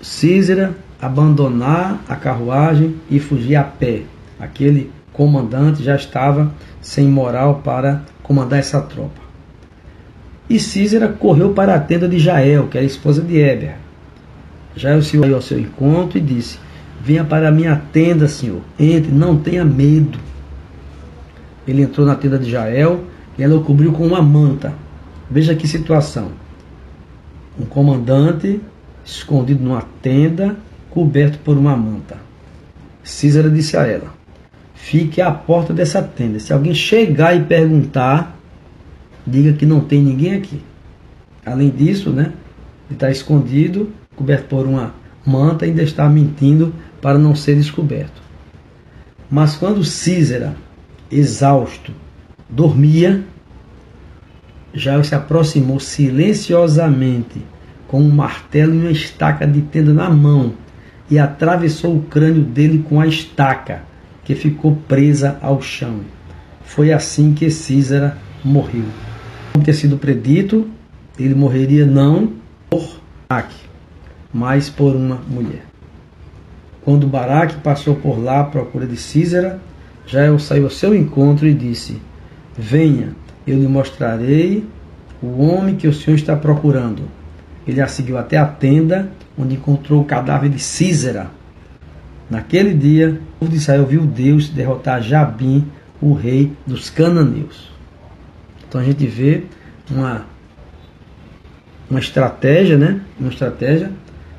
Císera 0.00 0.74
abandonar 1.00 2.02
a 2.08 2.16
carruagem 2.16 2.96
e 3.10 3.18
fugir 3.18 3.56
a 3.56 3.64
pé. 3.64 4.02
Aquele 4.38 4.90
comandante 5.12 5.82
já 5.82 5.94
estava 5.94 6.52
sem 6.80 7.06
moral 7.06 7.60
para 7.64 8.02
comandar 8.22 8.58
essa 8.58 8.80
tropa. 8.80 9.20
E 10.48 10.58
Císera 10.58 11.08
correu 11.08 11.52
para 11.52 11.74
a 11.74 11.80
tenda 11.80 12.08
de 12.08 12.18
Jael, 12.18 12.68
que 12.68 12.76
era 12.76 12.86
esposa 12.86 13.22
de 13.22 13.40
Éber. 13.40 13.76
Jael 14.74 15.02
se 15.02 15.18
olhou 15.18 15.36
ao 15.36 15.42
seu 15.42 15.58
encontro 15.58 16.18
e 16.18 16.20
disse: 16.20 16.58
Venha 17.04 17.24
para 17.24 17.48
a 17.48 17.50
minha 17.50 17.74
tenda, 17.92 18.28
senhor. 18.28 18.60
Entre, 18.78 19.10
não 19.10 19.36
tenha 19.36 19.64
medo. 19.64 20.20
Ele 21.66 21.82
entrou 21.82 22.06
na 22.06 22.14
tenda 22.14 22.38
de 22.38 22.48
Jael 22.48 23.02
e 23.36 23.42
ela 23.42 23.56
o 23.56 23.64
cobriu 23.64 23.92
com 23.92 24.06
uma 24.06 24.22
manta. 24.22 24.72
Veja 25.28 25.52
que 25.52 25.66
situação. 25.66 26.30
Um 27.58 27.64
comandante 27.64 28.60
escondido 29.04 29.64
numa 29.64 29.82
tenda, 30.00 30.56
coberto 30.90 31.38
por 31.40 31.56
uma 31.56 31.76
manta. 31.76 32.18
Císara 33.02 33.50
disse 33.50 33.76
a 33.76 33.84
ela: 33.84 34.14
Fique 34.72 35.20
à 35.20 35.32
porta 35.32 35.74
dessa 35.74 36.00
tenda. 36.00 36.38
Se 36.38 36.52
alguém 36.52 36.72
chegar 36.72 37.36
e 37.36 37.42
perguntar, 37.42 38.38
diga 39.26 39.52
que 39.54 39.66
não 39.66 39.80
tem 39.80 40.00
ninguém 40.00 40.34
aqui. 40.34 40.62
Além 41.44 41.70
disso, 41.70 42.10
né, 42.10 42.32
ele 42.88 42.94
está 42.94 43.10
escondido, 43.10 43.90
coberto 44.14 44.46
por 44.46 44.66
uma 44.68 44.94
manta, 45.26 45.64
ainda 45.64 45.82
está 45.82 46.08
mentindo 46.08 46.72
para 47.02 47.18
não 47.18 47.34
ser 47.34 47.56
descoberto. 47.56 48.22
Mas 49.30 49.56
quando 49.56 49.84
Císera, 49.84 50.54
exausto, 51.10 51.92
dormia, 52.48 53.22
Jael 54.72 55.04
se 55.04 55.14
aproximou 55.14 55.78
silenciosamente 55.80 57.42
com 57.88 58.00
um 58.00 58.08
martelo 58.08 58.74
e 58.74 58.78
uma 58.78 58.90
estaca 58.90 59.46
de 59.46 59.60
tenda 59.60 59.92
na 59.92 60.08
mão 60.08 60.54
e 61.10 61.18
atravessou 61.18 61.96
o 61.96 62.02
crânio 62.02 62.42
dele 62.42 62.84
com 62.88 63.00
a 63.00 63.06
estaca, 63.06 63.82
que 64.24 64.34
ficou 64.34 64.76
presa 64.88 65.36
ao 65.42 65.60
chão. 65.60 66.00
Foi 66.64 66.92
assim 66.92 67.34
que 67.34 67.50
Císara 67.50 68.16
morreu. 68.42 68.84
Como 69.52 69.64
ter 69.64 69.74
sido 69.74 69.98
predito, 69.98 70.66
ele 71.18 71.34
morreria 71.34 71.84
não 71.84 72.32
por 72.70 73.02
Baraque, 73.28 73.56
mas 74.32 74.70
por 74.70 74.94
uma 74.94 75.16
mulher. 75.28 75.71
Quando 76.84 77.06
Baraque 77.06 77.56
passou 77.58 77.94
por 77.94 78.22
lá 78.22 78.40
à 78.40 78.44
procura 78.44 78.86
de 78.86 78.96
Císara, 78.96 79.60
Jael 80.06 80.38
saiu 80.38 80.64
ao 80.64 80.70
seu 80.70 80.94
encontro 80.94 81.46
e 81.46 81.54
disse: 81.54 82.00
Venha, 82.58 83.10
eu 83.46 83.56
lhe 83.56 83.68
mostrarei 83.68 84.66
o 85.22 85.40
homem 85.42 85.76
que 85.76 85.86
o 85.86 85.94
Senhor 85.94 86.16
está 86.16 86.34
procurando. 86.34 87.02
Ele 87.66 87.80
a 87.80 87.86
seguiu 87.86 88.18
até 88.18 88.36
a 88.36 88.46
tenda, 88.46 89.08
onde 89.38 89.54
encontrou 89.54 90.02
o 90.02 90.04
cadáver 90.04 90.50
de 90.50 90.58
Císera. 90.58 91.30
Naquele 92.28 92.74
dia, 92.74 93.20
o 93.36 93.38
povo 93.38 93.50
de 93.52 93.58
Israel 93.58 93.86
viu 93.86 94.04
Deus 94.04 94.48
derrotar 94.48 95.00
Jabim, 95.00 95.64
o 96.00 96.12
rei 96.14 96.52
dos 96.66 96.90
cananeus. 96.90 97.70
Então 98.68 98.80
a 98.80 98.84
gente 98.84 99.06
vê 99.06 99.44
uma, 99.88 100.26
uma 101.88 102.00
estratégia, 102.00 102.76
né? 102.76 103.00
Uma 103.20 103.28
estratégia 103.28 103.92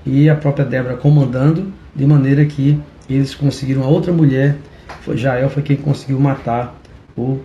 e 0.06 0.30
a 0.30 0.36
própria 0.36 0.66
Débora 0.66 0.98
comandando 0.98 1.72
de 1.96 2.06
maneira 2.06 2.46
que 2.46 2.80
eles 3.10 3.36
conseguiram 3.36 3.84
a 3.84 3.88
outra 3.88 4.12
mulher, 4.12 4.58
foi 5.02 5.18
Jael 5.18 5.50
foi 5.50 5.62
quem 5.62 5.78
conseguiu 5.78 6.20
matar 6.20 6.76
o 7.18 7.40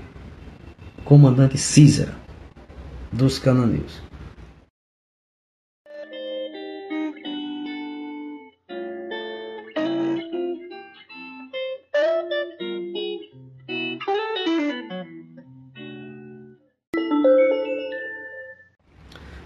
comandante 1.05 1.59
Císera 1.59 2.14
dos 3.12 3.38
cananeus. 3.38 4.02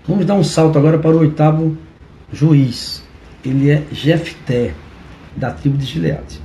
Vamos 0.07 0.27
dar 0.27 0.35
um 0.35 0.45
salto 0.45 0.79
agora 0.79 0.99
para 0.99 1.17
o 1.17 1.21
oitavo 1.21 1.77
juiz. 2.33 3.03
Ele 3.45 3.71
é 3.71 3.85
Jefté 3.91 4.75
da 5.37 5.51
tribo 5.51 5.77
de 5.77 5.85
Gileade. 5.85 6.41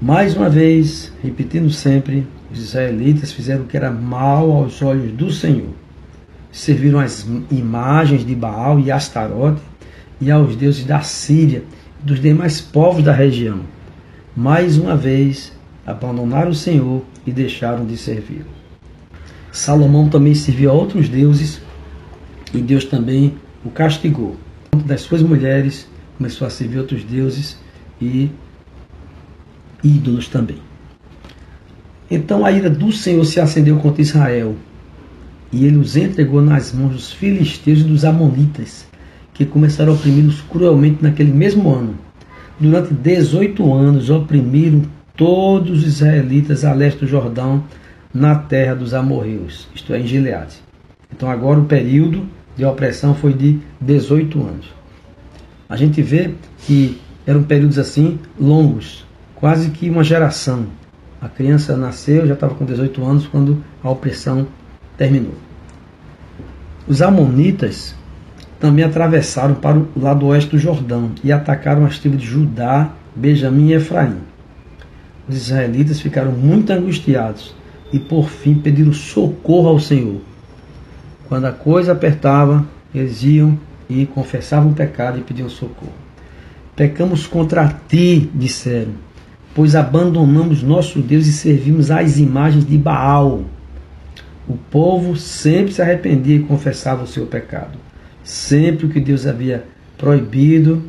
Mais 0.00 0.36
uma 0.36 0.48
vez, 0.48 1.12
repetindo 1.22 1.70
sempre, 1.70 2.26
os 2.52 2.60
israelitas 2.60 3.32
fizeram 3.32 3.64
o 3.64 3.66
que 3.66 3.76
era 3.76 3.90
mal 3.90 4.50
aos 4.52 4.80
olhos 4.80 5.12
do 5.12 5.30
Senhor. 5.32 5.70
Serviram 6.52 7.00
as 7.00 7.26
imagens 7.50 8.24
de 8.24 8.34
Baal 8.34 8.78
e 8.80 8.90
Astarote 8.90 9.60
e 10.20 10.30
aos 10.30 10.56
deuses 10.56 10.84
da 10.84 11.00
Síria 11.00 11.62
e 12.02 12.06
dos 12.06 12.20
demais 12.20 12.60
povos 12.60 13.02
da 13.02 13.12
região. 13.12 13.60
Mais 14.36 14.78
uma 14.78 14.96
vez, 14.96 15.52
abandonaram 15.84 16.50
o 16.50 16.54
Senhor 16.54 17.02
e 17.26 17.32
deixaram 17.32 17.84
de 17.84 17.96
servir. 17.96 18.44
Salomão 19.50 20.08
também 20.08 20.34
serviu 20.34 20.70
a 20.70 20.74
outros 20.74 21.08
deuses 21.08 21.60
e 22.54 22.58
Deus 22.58 22.84
também 22.84 23.34
o 23.64 23.70
castigou. 23.70 24.36
Das 24.86 25.00
suas 25.00 25.22
mulheres 25.22 25.88
começou 26.18 26.46
a 26.46 26.50
servir 26.50 26.78
outros 26.78 27.04
deuses 27.04 27.56
e 28.02 28.28
ídolos 29.82 30.26
também. 30.26 30.58
Então 32.10 32.44
a 32.44 32.50
ira 32.50 32.68
do 32.68 32.90
Senhor 32.90 33.24
se 33.24 33.40
acendeu 33.40 33.78
contra 33.78 34.02
Israel 34.02 34.56
e 35.52 35.64
ele 35.64 35.76
os 35.76 35.96
entregou 35.96 36.42
nas 36.42 36.72
mãos 36.72 36.92
dos 36.92 37.12
filisteus 37.12 37.80
e 37.80 37.84
dos 37.84 38.04
amonitas, 38.04 38.84
que 39.32 39.46
começaram 39.46 39.92
a 39.92 39.94
oprimi-los 39.94 40.40
cruelmente 40.42 41.02
naquele 41.02 41.32
mesmo 41.32 41.72
ano. 41.72 41.94
Durante 42.58 42.92
18 42.92 43.72
anos 43.72 44.10
oprimiram 44.10 44.82
todos 45.16 45.78
os 45.78 45.86
israelitas 45.86 46.64
a 46.64 46.72
leste 46.72 47.00
do 47.00 47.06
Jordão, 47.06 47.62
na 48.12 48.34
terra 48.34 48.74
dos 48.74 48.92
amorreus, 48.92 49.68
isto 49.74 49.92
é, 49.92 50.00
em 50.00 50.06
Gileade. 50.06 50.56
Então 51.14 51.30
agora 51.30 51.60
o 51.60 51.66
período 51.66 52.26
de 52.56 52.64
opressão 52.64 53.14
foi 53.14 53.32
de 53.32 53.58
18 53.80 54.40
anos 54.40 54.77
a 55.68 55.76
gente 55.76 56.00
vê 56.00 56.34
que 56.58 57.00
eram 57.26 57.42
períodos 57.42 57.78
assim 57.78 58.18
longos, 58.40 59.04
quase 59.34 59.70
que 59.70 59.90
uma 59.90 60.02
geração. 60.02 60.66
A 61.20 61.28
criança 61.28 61.76
nasceu, 61.76 62.26
já 62.26 62.34
estava 62.34 62.54
com 62.54 62.64
18 62.64 63.04
anos 63.04 63.26
quando 63.26 63.62
a 63.82 63.90
opressão 63.90 64.46
terminou. 64.96 65.34
Os 66.86 67.02
amonitas 67.02 67.94
também 68.58 68.84
atravessaram 68.84 69.54
para 69.54 69.78
o 69.78 69.88
lado 69.96 70.26
oeste 70.26 70.50
do 70.50 70.58
Jordão 70.58 71.12
e 71.22 71.30
atacaram 71.30 71.84
as 71.84 71.98
tribos 71.98 72.20
de 72.20 72.26
Judá, 72.26 72.90
Benjamim 73.14 73.68
e 73.68 73.74
Efraim. 73.74 74.16
Os 75.28 75.36
israelitas 75.36 76.00
ficaram 76.00 76.32
muito 76.32 76.72
angustiados 76.72 77.54
e 77.92 77.98
por 77.98 78.30
fim 78.30 78.54
pediram 78.54 78.92
socorro 78.92 79.68
ao 79.68 79.78
Senhor. 79.78 80.20
Quando 81.28 81.44
a 81.44 81.52
coisa 81.52 81.92
apertava, 81.92 82.64
eles 82.94 83.22
iam 83.22 83.58
e 83.88 84.06
confessavam 84.06 84.70
o 84.70 84.74
pecado 84.74 85.18
e 85.18 85.22
pediam 85.22 85.48
socorro. 85.48 85.92
Pecamos 86.76 87.26
contra 87.26 87.68
ti, 87.88 88.30
disseram, 88.34 88.92
pois 89.54 89.74
abandonamos 89.74 90.62
nosso 90.62 91.00
Deus 91.00 91.26
e 91.26 91.32
servimos 91.32 91.90
às 91.90 92.18
imagens 92.18 92.64
de 92.64 92.78
Baal. 92.78 93.44
O 94.48 94.56
povo 94.70 95.16
sempre 95.16 95.72
se 95.72 95.82
arrependia 95.82 96.36
e 96.36 96.42
confessava 96.42 97.02
o 97.02 97.06
seu 97.06 97.26
pecado. 97.26 97.78
sempre 98.22 98.86
o 98.86 98.88
que 98.90 99.00
Deus 99.00 99.26
havia 99.26 99.64
proibido. 99.96 100.82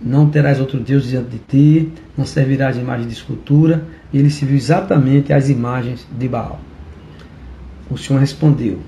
Não 0.00 0.28
terás 0.28 0.60
outro 0.60 0.80
Deus 0.80 1.08
diante 1.08 1.30
de 1.30 1.38
ti, 1.38 1.92
não 2.16 2.26
servirás 2.26 2.76
imagem 2.76 3.06
de 3.06 3.12
escultura. 3.12 3.84
E 4.12 4.18
ele 4.18 4.30
se 4.30 4.44
viu 4.44 4.56
exatamente 4.56 5.32
às 5.32 5.48
imagens 5.48 6.06
de 6.10 6.28
Baal. 6.28 6.60
O 7.90 7.96
Senhor 7.96 8.18
respondeu: 8.18 8.80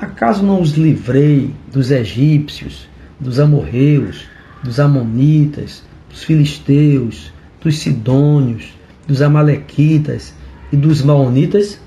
Acaso 0.00 0.44
não 0.44 0.62
os 0.62 0.74
livrei 0.74 1.52
dos 1.72 1.90
egípcios, 1.90 2.88
dos 3.18 3.40
amorreus, 3.40 4.28
dos 4.62 4.78
amonitas, 4.78 5.82
dos 6.08 6.22
filisteus, 6.22 7.32
dos 7.60 7.80
sidônios, 7.80 8.72
dos 9.08 9.20
amalequitas 9.20 10.32
e 10.72 10.76
dos 10.76 11.02
maonitas? 11.02 11.80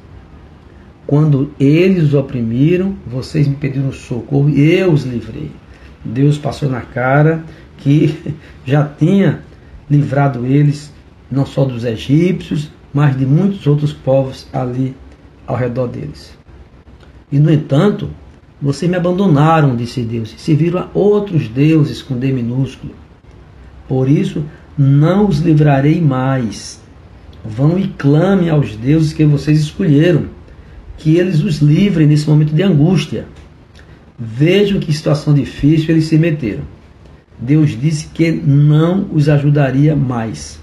Quando 1.08 1.54
eles 1.58 2.04
os 2.04 2.14
oprimiram, 2.14 2.98
vocês 3.08 3.48
me 3.48 3.56
pediram 3.56 3.94
socorro 3.94 4.50
e 4.50 4.60
eu 4.60 4.92
os 4.92 5.04
livrei. 5.04 5.50
Deus 6.04 6.38
passou 6.38 6.70
na 6.70 6.82
cara 6.82 7.46
que 7.78 8.36
já 8.66 8.84
tinha 8.84 9.42
livrado 9.90 10.46
eles 10.46 10.94
não 11.32 11.46
só 11.46 11.64
dos 11.64 11.86
egípcios, 11.86 12.70
mas 12.94 13.18
de 13.18 13.26
muitos 13.26 13.66
outros 13.66 13.94
povos 13.94 14.48
ali 14.52 14.94
ao 15.48 15.56
redor 15.56 15.88
deles. 15.88 16.41
E 17.32 17.40
no 17.40 17.52
entanto, 17.52 18.10
vocês 18.62 18.90
me 18.90 18.98
abandonaram, 18.98 19.76
disse 19.76 20.02
Deus, 20.02 20.34
e 20.36 20.40
serviram 20.40 20.80
a 20.80 20.88
outros 20.94 21.48
deuses 21.48 22.02
com 22.02 22.18
D 22.18 22.32
minúsculo. 22.32 22.94
Por 23.88 24.10
isso, 24.10 24.44
não 24.78 25.28
os 25.28 25.40
livrarei 25.40 26.00
mais. 26.02 26.82
Vão 27.44 27.80
e 27.80 27.88
clamem 27.88 28.50
aos 28.50 28.76
deuses 28.76 29.14
que 29.14 29.26
vocês 29.26 29.60
escolheram, 29.60 30.26
que 30.98 31.18
eles 31.18 31.42
os 31.42 31.58
livrem 31.58 32.06
nesse 32.06 32.30
momento 32.30 32.54
de 32.54 32.62
angústia. 32.62 33.26
Vejam 34.20 34.80
que 34.80 34.94
situação 34.94 35.34
difícil 35.34 35.90
eles 35.90 36.06
se 36.06 36.18
meteram. 36.18 36.64
Deus 37.40 37.72
disse 37.72 38.08
que 38.08 38.32
não 38.32 39.08
os 39.12 39.28
ajudaria 39.28 39.96
mais. 39.96 40.60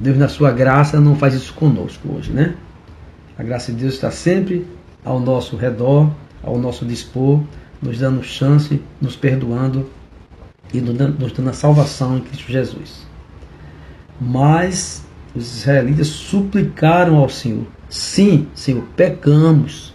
Deus, 0.00 0.18
na 0.18 0.28
sua 0.28 0.50
graça, 0.50 1.00
não 1.00 1.14
faz 1.14 1.34
isso 1.34 1.52
conosco 1.52 2.12
hoje, 2.12 2.32
né? 2.32 2.54
A 3.40 3.42
graça 3.42 3.72
de 3.72 3.78
Deus 3.78 3.94
está 3.94 4.10
sempre 4.10 4.66
ao 5.02 5.18
nosso 5.18 5.56
redor, 5.56 6.10
ao 6.42 6.58
nosso 6.58 6.84
dispor, 6.84 7.42
nos 7.80 7.98
dando 7.98 8.22
chance, 8.22 8.82
nos 9.00 9.16
perdoando 9.16 9.88
e 10.74 10.78
nos 10.78 11.32
dando 11.32 11.48
a 11.48 11.52
salvação 11.54 12.18
em 12.18 12.20
Cristo 12.20 12.52
Jesus. 12.52 13.06
Mas 14.20 15.02
os 15.34 15.56
israelitas 15.56 16.08
suplicaram 16.08 17.16
ao 17.16 17.30
Senhor: 17.30 17.64
Sim, 17.88 18.46
Senhor, 18.54 18.84
pecamos. 18.94 19.94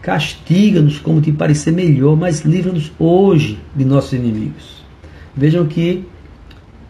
Castiga-nos 0.00 0.98
como 0.98 1.20
te 1.20 1.30
parecer 1.30 1.72
melhor, 1.72 2.16
mas 2.16 2.46
livra-nos 2.46 2.90
hoje 2.98 3.60
de 3.76 3.84
nossos 3.84 4.14
inimigos. 4.14 4.82
Vejam 5.36 5.66
que 5.66 6.08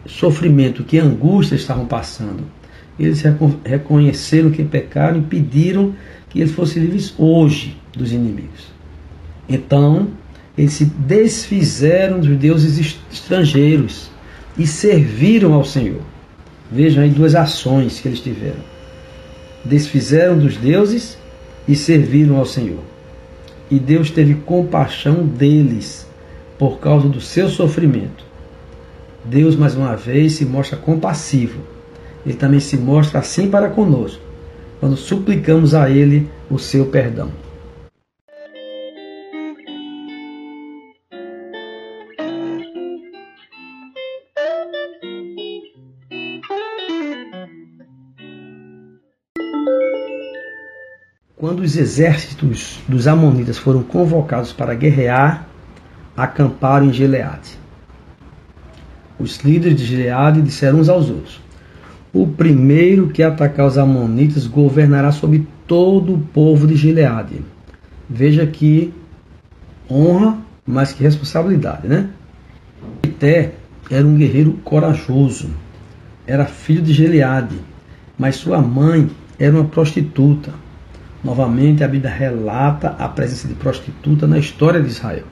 sofrimento, 0.05 0.85
que 0.85 0.97
angústia 0.97 1.55
estavam 1.55 1.85
passando. 1.85 2.45
Eles 3.01 3.23
reconheceram 3.65 4.51
que 4.51 4.63
pecaram 4.63 5.17
e 5.17 5.23
pediram 5.23 5.95
que 6.29 6.39
eles 6.39 6.51
fossem 6.51 6.83
livres 6.83 7.15
hoje 7.17 7.75
dos 7.97 8.11
inimigos. 8.11 8.67
Então, 9.49 10.09
eles 10.55 10.73
se 10.73 10.85
desfizeram 10.85 12.19
dos 12.19 12.37
deuses 12.37 12.99
estrangeiros 13.11 14.11
e 14.55 14.67
serviram 14.67 15.53
ao 15.55 15.65
Senhor. 15.65 16.01
Vejam 16.71 17.01
aí 17.03 17.09
duas 17.09 17.33
ações 17.33 17.99
que 17.99 18.07
eles 18.07 18.19
tiveram. 18.19 18.61
Desfizeram 19.65 20.37
dos 20.37 20.55
deuses 20.57 21.17
e 21.67 21.75
serviram 21.75 22.37
ao 22.37 22.45
Senhor. 22.45 22.83
E 23.71 23.79
Deus 23.79 24.11
teve 24.11 24.35
compaixão 24.35 25.25
deles 25.25 26.07
por 26.59 26.77
causa 26.77 27.09
do 27.09 27.19
seu 27.19 27.49
sofrimento. 27.49 28.23
Deus, 29.25 29.55
mais 29.55 29.75
uma 29.75 29.95
vez, 29.95 30.33
se 30.33 30.45
mostra 30.45 30.77
compassivo. 30.77 31.70
Ele 32.25 32.35
também 32.35 32.59
se 32.59 32.77
mostra 32.77 33.19
assim 33.19 33.49
para 33.49 33.69
conosco, 33.69 34.21
quando 34.79 34.95
suplicamos 34.95 35.73
a 35.73 35.89
Ele 35.89 36.29
o 36.49 36.59
seu 36.59 36.85
perdão. 36.85 37.31
Quando 51.37 51.61
os 51.61 51.75
exércitos 51.75 52.79
dos 52.87 53.07
Amonitas 53.07 53.57
foram 53.57 53.81
convocados 53.81 54.53
para 54.53 54.75
guerrear, 54.75 55.47
acamparam 56.15 56.85
em 56.85 56.93
Gileade. 56.93 57.57
Os 59.17 59.39
líderes 59.39 59.79
de 59.79 59.85
Gileade 59.85 60.39
disseram 60.41 60.79
uns 60.79 60.87
aos 60.87 61.09
outros: 61.09 61.41
O 62.13 62.27
primeiro 62.27 63.07
que 63.07 63.23
atacar 63.23 63.65
os 63.65 63.77
Amonitas 63.77 64.45
governará 64.45 65.11
sobre 65.11 65.47
todo 65.65 66.15
o 66.15 66.19
povo 66.19 66.67
de 66.67 66.75
Gileade. 66.75 67.41
Veja 68.09 68.45
que 68.45 68.93
honra, 69.89 70.37
mais 70.65 70.91
que 70.91 71.03
responsabilidade, 71.03 71.87
né? 71.87 72.09
Ité 73.03 73.53
era 73.89 74.05
um 74.05 74.15
guerreiro 74.15 74.53
corajoso, 74.63 75.49
era 76.27 76.45
filho 76.45 76.81
de 76.81 76.93
Gileade, 76.93 77.59
mas 78.17 78.35
sua 78.35 78.61
mãe 78.61 79.09
era 79.39 79.55
uma 79.55 79.65
prostituta. 79.65 80.51
Novamente, 81.23 81.83
a 81.83 81.87
Bíblia 81.87 82.11
relata 82.11 82.95
a 82.99 83.07
presença 83.07 83.47
de 83.47 83.53
prostituta 83.53 84.27
na 84.27 84.37
história 84.37 84.81
de 84.81 84.87
Israel. 84.87 85.25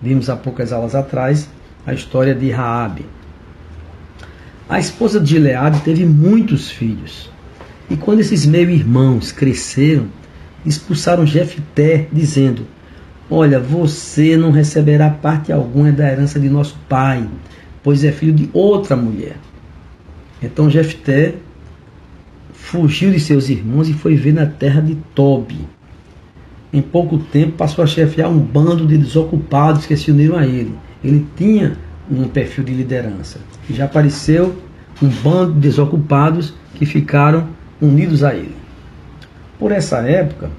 Vimos 0.00 0.30
há 0.30 0.36
poucas 0.36 0.72
aulas 0.72 0.94
atrás 0.94 1.48
a 1.86 1.92
história 1.92 2.34
de 2.34 2.50
Raabe. 2.50 3.04
A 4.70 4.78
esposa 4.78 5.18
de 5.18 5.30
Gileade 5.30 5.80
teve 5.80 6.06
muitos 6.06 6.70
filhos. 6.70 7.28
E 7.90 7.96
quando 7.96 8.20
esses 8.20 8.46
meio-irmãos 8.46 9.32
cresceram, 9.32 10.06
expulsaram 10.64 11.26
Jefté, 11.26 12.06
dizendo: 12.12 12.64
Olha, 13.28 13.58
você 13.58 14.36
não 14.36 14.52
receberá 14.52 15.10
parte 15.10 15.52
alguma 15.52 15.90
da 15.90 16.08
herança 16.08 16.38
de 16.38 16.48
nosso 16.48 16.78
pai, 16.88 17.28
pois 17.82 18.04
é 18.04 18.12
filho 18.12 18.32
de 18.32 18.48
outra 18.52 18.94
mulher. 18.94 19.34
Então 20.40 20.70
Jefté 20.70 21.34
fugiu 22.52 23.10
de 23.10 23.18
seus 23.18 23.48
irmãos 23.48 23.88
e 23.88 23.92
foi 23.92 24.14
ver 24.14 24.34
na 24.34 24.46
terra 24.46 24.80
de 24.80 24.94
Tobi. 25.16 25.66
Em 26.72 26.80
pouco 26.80 27.18
tempo 27.18 27.56
passou 27.56 27.82
a 27.82 27.88
chefiar 27.88 28.28
um 28.28 28.38
bando 28.38 28.86
de 28.86 28.96
desocupados 28.96 29.84
que 29.84 29.96
se 29.96 30.12
uniram 30.12 30.36
a 30.36 30.46
ele. 30.46 30.72
Ele 31.02 31.26
tinha 31.36 31.76
um 32.08 32.28
perfil 32.28 32.62
de 32.62 32.72
liderança. 32.72 33.40
Já 33.72 33.84
apareceu 33.84 34.56
um 35.02 35.08
bando 35.08 35.54
de 35.54 35.60
desocupados 35.60 36.54
que 36.74 36.84
ficaram 36.84 37.48
unidos 37.80 38.22
a 38.22 38.34
ele. 38.34 38.56
Por 39.58 39.72
essa 39.72 39.98
época, 39.98 40.50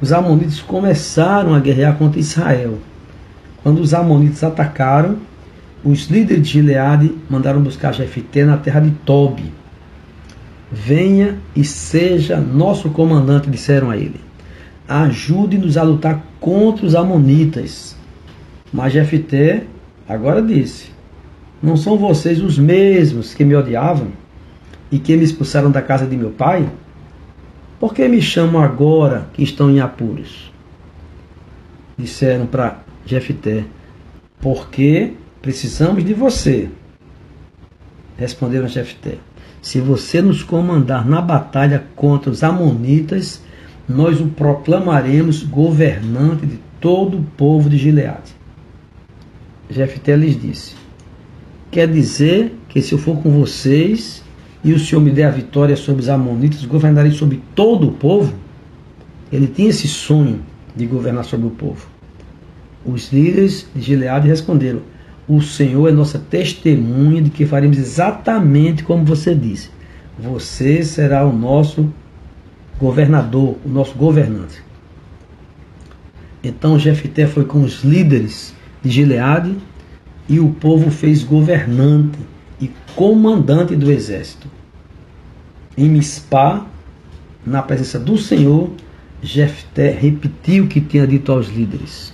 os 0.00 0.12
amonitas 0.12 0.60
começaram 0.60 1.54
a 1.54 1.60
guerrear 1.60 1.96
contra 1.96 2.20
Israel. 2.20 2.78
Quando 3.62 3.80
os 3.80 3.94
amonitas 3.94 4.42
atacaram, 4.42 5.16
os 5.84 6.06
líderes 6.06 6.46
de 6.46 6.52
Gileade 6.52 7.14
mandaram 7.28 7.60
buscar 7.62 7.92
Jefité 7.92 8.44
na 8.44 8.56
terra 8.56 8.80
de 8.80 8.90
Tobi 8.90 9.52
Venha 10.74 11.38
e 11.54 11.62
seja 11.62 12.40
nosso 12.40 12.90
comandante, 12.90 13.48
disseram 13.48 13.90
a 13.90 13.96
ele. 13.96 14.20
Ajude-nos 14.88 15.76
a 15.76 15.84
lutar 15.84 16.26
contra 16.40 16.84
os 16.84 16.96
amonitas. 16.96 17.96
Mas 18.72 18.92
Jefté 18.92 19.62
agora 20.08 20.42
disse: 20.42 20.90
Não 21.64 21.78
são 21.78 21.96
vocês 21.96 22.42
os 22.42 22.58
mesmos 22.58 23.32
que 23.32 23.42
me 23.42 23.56
odiavam 23.56 24.08
e 24.92 24.98
que 24.98 25.16
me 25.16 25.24
expulsaram 25.24 25.70
da 25.70 25.80
casa 25.80 26.06
de 26.06 26.14
meu 26.14 26.28
pai? 26.28 26.68
Por 27.80 27.94
que 27.94 28.06
me 28.06 28.20
chamam 28.20 28.62
agora 28.62 29.28
que 29.32 29.42
estão 29.42 29.70
em 29.70 29.80
apuros? 29.80 30.52
Disseram 31.96 32.44
para 32.44 32.80
Jefté: 33.06 33.64
Porque 34.42 35.14
precisamos 35.40 36.04
de 36.04 36.12
você. 36.12 36.68
Responderam 38.18 38.68
Jefté. 38.68 39.16
Se 39.62 39.80
você 39.80 40.20
nos 40.20 40.42
comandar 40.42 41.08
na 41.08 41.22
batalha 41.22 41.82
contra 41.96 42.30
os 42.30 42.44
Amonitas, 42.44 43.42
nós 43.88 44.20
o 44.20 44.26
proclamaremos 44.26 45.42
governante 45.42 46.44
de 46.44 46.60
todo 46.78 47.16
o 47.16 47.22
povo 47.22 47.70
de 47.70 47.78
Gileade. 47.78 48.36
Jefté 49.70 50.14
lhes 50.14 50.38
disse: 50.38 50.83
Quer 51.74 51.88
dizer 51.88 52.56
que 52.68 52.80
se 52.80 52.92
eu 52.92 52.98
for 52.98 53.20
com 53.20 53.32
vocês 53.32 54.22
e 54.62 54.72
o 54.72 54.78
Senhor 54.78 55.00
me 55.00 55.10
der 55.10 55.24
a 55.24 55.30
vitória 55.32 55.74
sobre 55.74 56.02
os 56.02 56.08
Amonitas, 56.08 56.64
governarei 56.64 57.10
sobre 57.10 57.42
todo 57.52 57.88
o 57.88 57.90
povo? 57.90 58.32
Ele 59.32 59.48
tinha 59.48 59.70
esse 59.70 59.88
sonho 59.88 60.40
de 60.76 60.86
governar 60.86 61.24
sobre 61.24 61.48
o 61.48 61.50
povo. 61.50 61.84
Os 62.86 63.12
líderes 63.12 63.66
de 63.74 63.82
Gileade 63.82 64.28
responderam: 64.28 64.82
o 65.26 65.42
Senhor 65.42 65.88
é 65.88 65.90
nossa 65.90 66.16
testemunha 66.16 67.20
de 67.20 67.30
que 67.30 67.44
faremos 67.44 67.76
exatamente 67.76 68.84
como 68.84 69.04
você 69.04 69.34
disse. 69.34 69.68
Você 70.16 70.84
será 70.84 71.26
o 71.26 71.36
nosso 71.36 71.92
governador, 72.78 73.56
o 73.66 73.68
nosso 73.68 73.96
governante. 73.96 74.62
Então 76.40 76.78
Jefté 76.78 77.26
foi 77.26 77.44
com 77.44 77.64
os 77.64 77.82
líderes 77.82 78.54
de 78.80 78.90
Gileade 78.92 79.56
e 80.28 80.40
o 80.40 80.50
povo 80.50 80.90
fez 80.90 81.22
governante 81.22 82.18
e 82.60 82.70
comandante 82.94 83.76
do 83.76 83.90
exército. 83.90 84.48
Em 85.76 85.88
Mispá, 85.88 86.66
na 87.44 87.62
presença 87.62 87.98
do 87.98 88.16
Senhor, 88.16 88.70
Jefté 89.22 89.90
repetiu 89.90 90.64
o 90.64 90.68
que 90.68 90.80
tinha 90.80 91.06
dito 91.06 91.32
aos 91.32 91.48
líderes. 91.48 92.12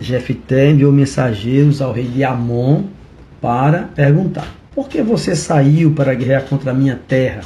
Jefté 0.00 0.70
enviou 0.70 0.90
mensageiros 0.90 1.80
ao 1.80 1.92
rei 1.92 2.08
de 2.08 2.24
Amon 2.24 2.84
para 3.40 3.84
perguntar: 3.84 4.48
Por 4.74 4.88
que 4.88 5.02
você 5.02 5.36
saiu 5.36 5.92
para 5.92 6.14
guerrear 6.14 6.44
contra 6.44 6.72
a 6.72 6.74
minha 6.74 6.96
terra? 6.96 7.42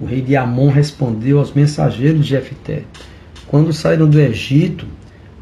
O 0.00 0.04
rei 0.04 0.20
de 0.20 0.36
Amon 0.36 0.68
respondeu 0.68 1.38
aos 1.38 1.52
mensageiros 1.52 2.24
de 2.24 2.30
Jefté: 2.30 2.84
Quando 3.46 3.72
saíram 3.72 4.08
do 4.08 4.20
Egito, 4.20 4.86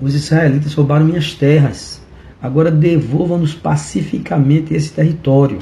os 0.00 0.14
israelitas 0.14 0.72
roubaram 0.74 1.04
minhas 1.04 1.34
terras. 1.34 1.99
Agora 2.42 2.70
devolvam-nos 2.70 3.54
pacificamente 3.54 4.72
esse 4.72 4.92
território. 4.92 5.58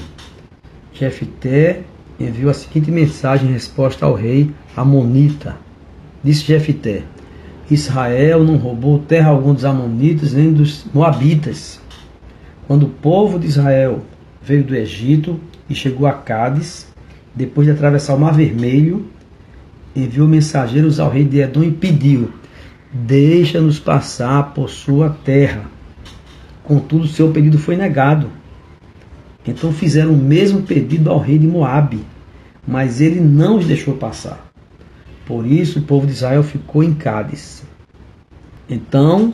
Jefté 0.93 1.81
enviou 2.21 2.51
a 2.51 2.55
seguinte 2.55 2.91
mensagem 2.91 3.49
em 3.49 3.53
resposta 3.53 4.07
ao 4.07 4.15
rei 4.15 4.51
Amonita. 4.77 5.57
Disse 6.23 6.45
Jefté: 6.45 7.03
Israel 7.69 8.45
não 8.45 8.57
roubou 8.57 9.01
terra 9.01 9.31
alguma 9.31 9.55
dos 9.55 9.65
Amonitas 9.65 10.33
nem 10.33 10.53
dos 10.53 10.87
Moabitas. 10.95 11.81
Quando 12.67 12.85
o 12.85 12.91
povo 12.91 13.39
de 13.39 13.47
Israel 13.47 14.03
veio 14.43 14.63
do 14.63 14.77
Egito 14.77 15.41
e 15.69 15.75
chegou 15.75 16.07
a 16.07 16.13
Cádiz, 16.13 16.87
depois 17.35 17.67
de 17.67 17.73
atravessar 17.73 18.15
o 18.15 18.21
Mar 18.21 18.35
Vermelho, 18.35 19.07
enviou 19.97 20.29
mensageiros 20.29 21.01
ao 21.01 21.11
rei 21.11 21.25
de 21.25 21.41
Edom 21.41 21.65
e 21.65 21.73
pediu: 21.73 22.31
Deixa-nos 22.93 23.81
passar 23.81 24.55
por 24.55 24.71
sua 24.71 25.11
terra. 25.25 25.78
Contudo, 26.69 27.09
seu 27.09 27.31
pedido 27.33 27.59
foi 27.59 27.77
negado. 27.77 28.31
Então 29.47 29.73
fizeram 29.73 30.13
o 30.13 30.19
mesmo 30.19 30.61
pedido 30.61 31.09
ao 31.09 31.19
rei 31.19 31.39
de 31.39 31.47
Moabe, 31.47 32.05
mas 32.67 33.01
ele 33.01 33.21
não 33.21 33.57
os 33.57 33.67
deixou 33.67 33.95
passar. 33.95 34.53
Por 35.25 35.47
isso 35.47 35.79
o 35.79 35.83
povo 35.83 36.07
de 36.07 36.13
Israel 36.13 36.43
ficou 36.43 36.85
em 36.85 36.93
Cádiz. 36.93 37.63
Então 38.69 39.33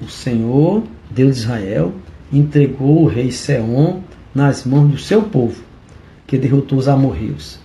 o 0.00 0.08
Senhor, 0.08 0.82
Deus 1.10 1.36
de 1.36 1.42
Israel, 1.42 1.92
entregou 2.32 3.02
o 3.02 3.06
rei 3.06 3.30
Seom 3.30 4.00
nas 4.34 4.64
mãos 4.64 4.90
do 4.90 4.96
seu 4.96 5.24
povo, 5.24 5.62
que 6.26 6.38
derrotou 6.38 6.78
os 6.78 6.88
amorreus. 6.88 7.60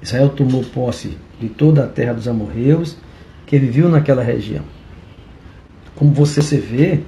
Israel 0.00 0.28
tomou 0.28 0.62
posse 0.62 1.18
de 1.40 1.48
toda 1.48 1.82
a 1.82 1.88
terra 1.88 2.12
dos 2.12 2.28
amorreus 2.28 2.96
que 3.48 3.58
viviam 3.58 3.88
naquela 3.88 4.22
região. 4.22 4.62
Como 5.96 6.12
você 6.12 6.40
se 6.40 6.56
vê, 6.56 7.00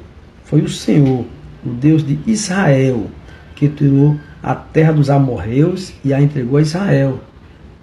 foi 0.43 0.61
o 0.61 0.69
Senhor, 0.69 1.25
o 1.65 1.71
Deus 1.71 2.05
de 2.05 2.19
Israel, 2.27 3.07
que 3.55 3.69
tirou 3.69 4.19
a 4.43 4.55
terra 4.55 4.93
dos 4.93 5.09
amorreus 5.09 5.93
e 6.05 6.13
a 6.13 6.21
entregou 6.21 6.59
a 6.59 6.63
Israel. 6.63 7.21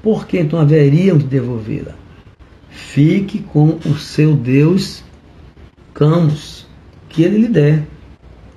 Por 0.01 0.27
que 0.27 0.39
então 0.39 0.59
haveriam 0.59 1.17
de 1.17 1.25
devolvê-la? 1.25 1.93
Fique 2.69 3.39
com 3.39 3.79
o 3.85 3.95
seu 3.95 4.35
Deus, 4.35 5.03
Camus, 5.93 6.67
que 7.09 7.23
ele 7.23 7.37
lhe 7.37 7.47
der. 7.47 7.83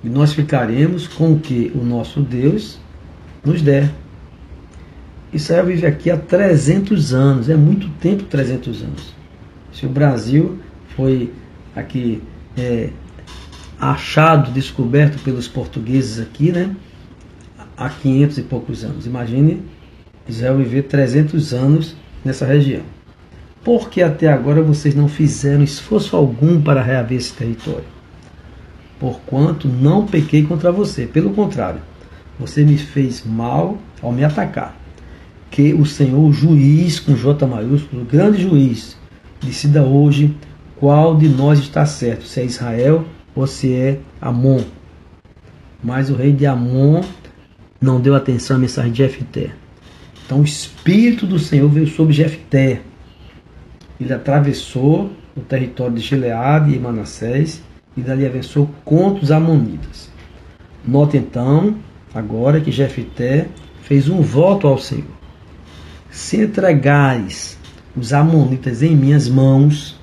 E 0.03 0.09
nós 0.09 0.33
ficaremos 0.33 1.07
com 1.07 1.33
o 1.33 1.39
que 1.39 1.71
o 1.73 1.83
nosso 1.83 2.21
Deus 2.21 2.79
nos 3.43 3.61
der. 3.61 3.89
Israel 5.31 5.65
vive 5.65 5.85
aqui 5.85 6.11
há 6.11 6.17
300 6.17 7.13
anos, 7.13 7.49
é 7.49 7.55
muito 7.55 7.89
tempo 7.99 8.23
300 8.23 8.83
anos. 8.83 9.13
Se 9.71 9.85
o 9.85 9.89
Brasil 9.89 10.59
foi 10.95 11.31
aqui 11.75 12.21
é, 12.55 12.89
achado, 13.91 14.51
descoberto 14.51 15.21
pelos 15.23 15.47
portugueses 15.47 16.19
aqui, 16.19 16.51
né? 16.51 16.73
Há 17.75 17.89
500 17.89 18.37
e 18.37 18.41
poucos 18.43 18.83
anos. 18.83 19.05
Imagine 19.05 19.61
Israel 20.27 20.57
viver 20.57 20.83
300 20.83 21.53
anos 21.53 21.95
nessa 22.23 22.45
região. 22.45 22.83
Por 23.63 23.89
que 23.89 24.01
até 24.01 24.31
agora 24.31 24.61
vocês 24.61 24.95
não 24.95 25.07
fizeram 25.07 25.63
esforço 25.63 26.15
algum 26.15 26.61
para 26.61 26.81
reaver 26.81 27.17
esse 27.17 27.33
território? 27.33 27.85
Porquanto 28.99 29.67
não 29.67 30.05
pequei 30.05 30.43
contra 30.43 30.71
você, 30.71 31.05
pelo 31.05 31.31
contrário, 31.31 31.81
você 32.39 32.63
me 32.63 32.77
fez 32.77 33.25
mal 33.25 33.77
ao 34.01 34.13
me 34.13 34.23
atacar. 34.23 34.77
Que 35.51 35.73
o 35.73 35.85
Senhor, 35.85 36.31
juiz, 36.31 36.99
com 36.99 37.15
J 37.15 37.45
maiúsculo, 37.45 38.05
grande 38.05 38.41
juiz, 38.41 38.97
decida 39.41 39.83
hoje 39.83 40.35
qual 40.77 41.17
de 41.17 41.27
nós 41.27 41.59
está 41.59 41.85
certo, 41.85 42.25
se 42.25 42.39
é 42.39 42.45
Israel 42.45 43.05
se 43.47 43.73
é 43.73 43.99
Amon. 44.21 44.61
Mas 45.83 46.09
o 46.09 46.15
rei 46.15 46.31
de 46.31 46.45
Amon 46.45 47.01
não 47.81 47.99
deu 47.99 48.15
atenção 48.15 48.55
à 48.55 48.59
mensagem 48.59 48.91
de 48.91 48.99
Jefté. 48.99 49.51
Então 50.25 50.39
o 50.39 50.43
Espírito 50.43 51.27
do 51.27 51.37
Senhor 51.37 51.69
veio 51.69 51.87
sobre 51.87 52.13
Jefté. 52.13 52.81
Ele 53.99 54.13
atravessou 54.13 55.11
o 55.35 55.41
território 55.41 55.95
de 55.95 56.01
Gileade 56.01 56.73
e 56.73 56.79
Manassés 56.79 57.61
e 57.97 58.01
dali 58.01 58.25
avançou 58.25 58.69
contra 58.85 59.23
os 59.23 59.31
Amonitas. 59.31 60.09
Note 60.85 61.17
então, 61.17 61.75
agora 62.13 62.61
que 62.61 62.71
Jefté 62.71 63.47
fez 63.81 64.09
um 64.09 64.21
voto 64.21 64.67
ao 64.67 64.77
Senhor. 64.77 65.05
Se 66.09 66.41
entregares 66.41 67.57
os 67.95 68.13
Amonitas 68.13 68.81
em 68.81 68.95
minhas 68.95 69.27
mãos, 69.27 69.99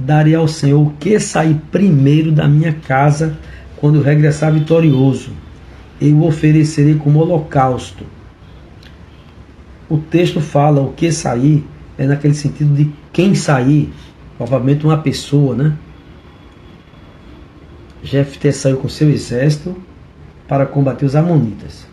darei 0.00 0.34
ao 0.34 0.48
Senhor 0.48 0.80
o 0.80 0.92
que 0.98 1.20
sair 1.20 1.60
primeiro 1.70 2.32
da 2.32 2.48
minha 2.48 2.72
casa 2.72 3.36
quando 3.76 3.96
eu 3.96 4.02
regressar 4.02 4.52
vitorioso. 4.52 5.32
Eu 6.00 6.16
o 6.16 6.26
oferecerei 6.26 6.94
como 6.94 7.20
holocausto. 7.20 8.04
O 9.88 9.98
texto 9.98 10.40
fala 10.40 10.80
o 10.80 10.92
que 10.92 11.12
sair 11.12 11.66
é 11.98 12.06
naquele 12.06 12.34
sentido 12.34 12.74
de 12.74 12.90
quem 13.12 13.34
sair, 13.34 13.92
provavelmente 14.38 14.86
uma 14.86 14.98
pessoa, 14.98 15.54
né? 15.54 15.76
Jefté 18.02 18.50
saiu 18.50 18.78
com 18.78 18.88
seu 18.88 19.10
exército 19.10 19.76
para 20.48 20.64
combater 20.64 21.04
os 21.04 21.14
amonitas, 21.14 21.86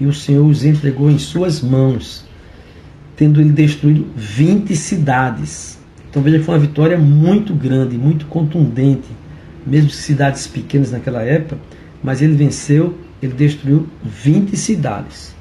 e 0.00 0.06
o 0.06 0.12
Senhor 0.12 0.44
os 0.44 0.64
entregou 0.64 1.08
em 1.08 1.18
suas 1.18 1.60
mãos, 1.60 2.24
tendo 3.14 3.40
ele 3.40 3.52
destruído 3.52 4.06
20 4.16 4.74
cidades 4.74 5.78
então 6.12 6.22
veja 6.22 6.38
que 6.38 6.44
foi 6.44 6.54
uma 6.56 6.60
vitória 6.60 6.98
muito 6.98 7.54
grande, 7.54 7.96
muito 7.96 8.26
contundente, 8.26 9.08
mesmo 9.66 9.88
cidades 9.88 10.46
pequenas 10.46 10.90
naquela 10.90 11.22
época, 11.22 11.56
mas 12.04 12.20
ele 12.20 12.34
venceu, 12.34 12.98
ele 13.22 13.32
destruiu 13.32 13.88
20 14.04 14.54
cidades. 14.54 15.34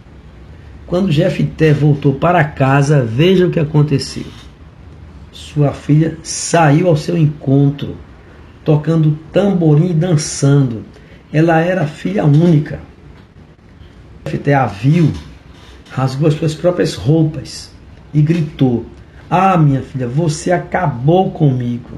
Quando 0.88 1.12
Jefté 1.12 1.74
voltou 1.74 2.14
para 2.14 2.42
casa, 2.46 3.04
veja 3.04 3.48
o 3.48 3.52
que 3.52 3.60
aconteceu. 3.60 4.24
Sua 5.30 5.74
filha 5.74 6.18
saiu 6.24 6.88
ao 6.88 6.96
seu 6.96 7.18
encontro, 7.18 7.98
tocando 8.64 9.20
tamborim 9.34 9.90
e 9.90 9.94
dançando. 9.94 10.86
Ela 11.34 11.60
era 11.60 11.86
filha 11.86 12.24
única. 12.24 12.80
Jefté 14.26 14.54
a 14.54 14.68
viu, 14.68 15.12
rasgou 15.90 16.30
as 16.30 16.34
suas 16.36 16.56
próprias 16.56 16.96
roupas 16.96 17.70
e 18.14 18.22
gritou: 18.22 18.86
ah, 19.34 19.58
minha 19.58 19.82
filha, 19.82 20.10
você 20.10 20.52
acabou 20.52 21.32
comigo, 21.32 21.91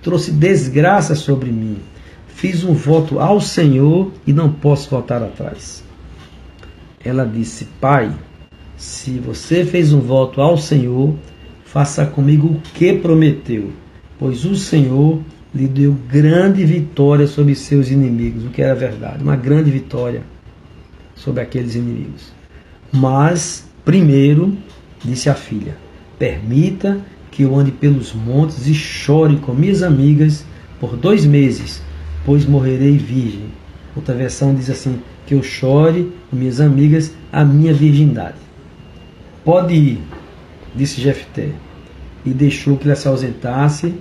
trouxe 0.00 0.32
desgraça 0.32 1.14
sobre 1.14 1.52
mim. 1.52 1.76
Fiz 2.26 2.64
um 2.64 2.72
voto 2.72 3.20
ao 3.20 3.38
Senhor 3.38 4.10
e 4.26 4.32
não 4.32 4.50
posso 4.50 4.88
voltar 4.88 5.22
atrás. 5.22 5.84
Ela 7.04 7.26
disse: 7.26 7.66
Pai, 7.78 8.10
se 8.78 9.18
você 9.18 9.62
fez 9.62 9.92
um 9.92 10.00
voto 10.00 10.40
ao 10.40 10.56
Senhor, 10.56 11.14
faça 11.66 12.06
comigo 12.06 12.46
o 12.46 12.60
que 12.72 12.94
prometeu, 12.94 13.72
pois 14.18 14.46
o 14.46 14.56
Senhor 14.56 15.20
lhe 15.54 15.68
deu 15.68 15.94
grande 16.10 16.64
vitória 16.64 17.26
sobre 17.26 17.54
seus 17.54 17.90
inimigos, 17.90 18.46
o 18.46 18.48
que 18.48 18.62
era 18.62 18.74
verdade, 18.74 19.22
uma 19.22 19.36
grande 19.36 19.70
vitória 19.70 20.22
sobre 21.14 21.42
aqueles 21.42 21.74
inimigos. 21.74 22.32
Mas, 22.90 23.68
primeiro, 23.84 24.56
disse 25.04 25.28
a 25.28 25.34
filha: 25.34 25.76
Permita 26.20 27.00
que 27.30 27.44
eu 27.44 27.56
ande 27.56 27.70
pelos 27.72 28.12
montes 28.12 28.66
e 28.66 28.74
chore 28.74 29.36
com 29.38 29.54
minhas 29.54 29.82
amigas 29.82 30.44
por 30.78 30.94
dois 30.94 31.24
meses, 31.24 31.82
pois 32.26 32.44
morrerei 32.44 32.98
virgem. 32.98 33.46
Outra 33.96 34.14
versão 34.14 34.54
diz 34.54 34.68
assim: 34.68 35.00
que 35.26 35.34
eu 35.34 35.42
chore 35.42 36.12
com 36.28 36.36
minhas 36.36 36.60
amigas 36.60 37.14
a 37.32 37.42
minha 37.42 37.72
virgindade. 37.72 38.36
Pode 39.42 39.72
ir, 39.72 40.02
disse 40.76 41.00
Jefté, 41.00 41.52
e 42.22 42.34
deixou 42.34 42.76
que 42.76 42.84
ela 42.86 42.96
se 42.96 43.08
ausentasse 43.08 43.94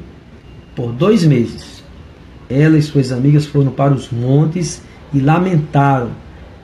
por 0.75 0.91
dois 0.91 1.23
meses. 1.23 1.81
Ela 2.49 2.77
e 2.77 2.81
suas 2.81 3.13
amigas 3.13 3.45
foram 3.45 3.71
para 3.71 3.93
os 3.93 4.11
montes 4.11 4.81
e 5.13 5.21
lamentaram, 5.21 6.11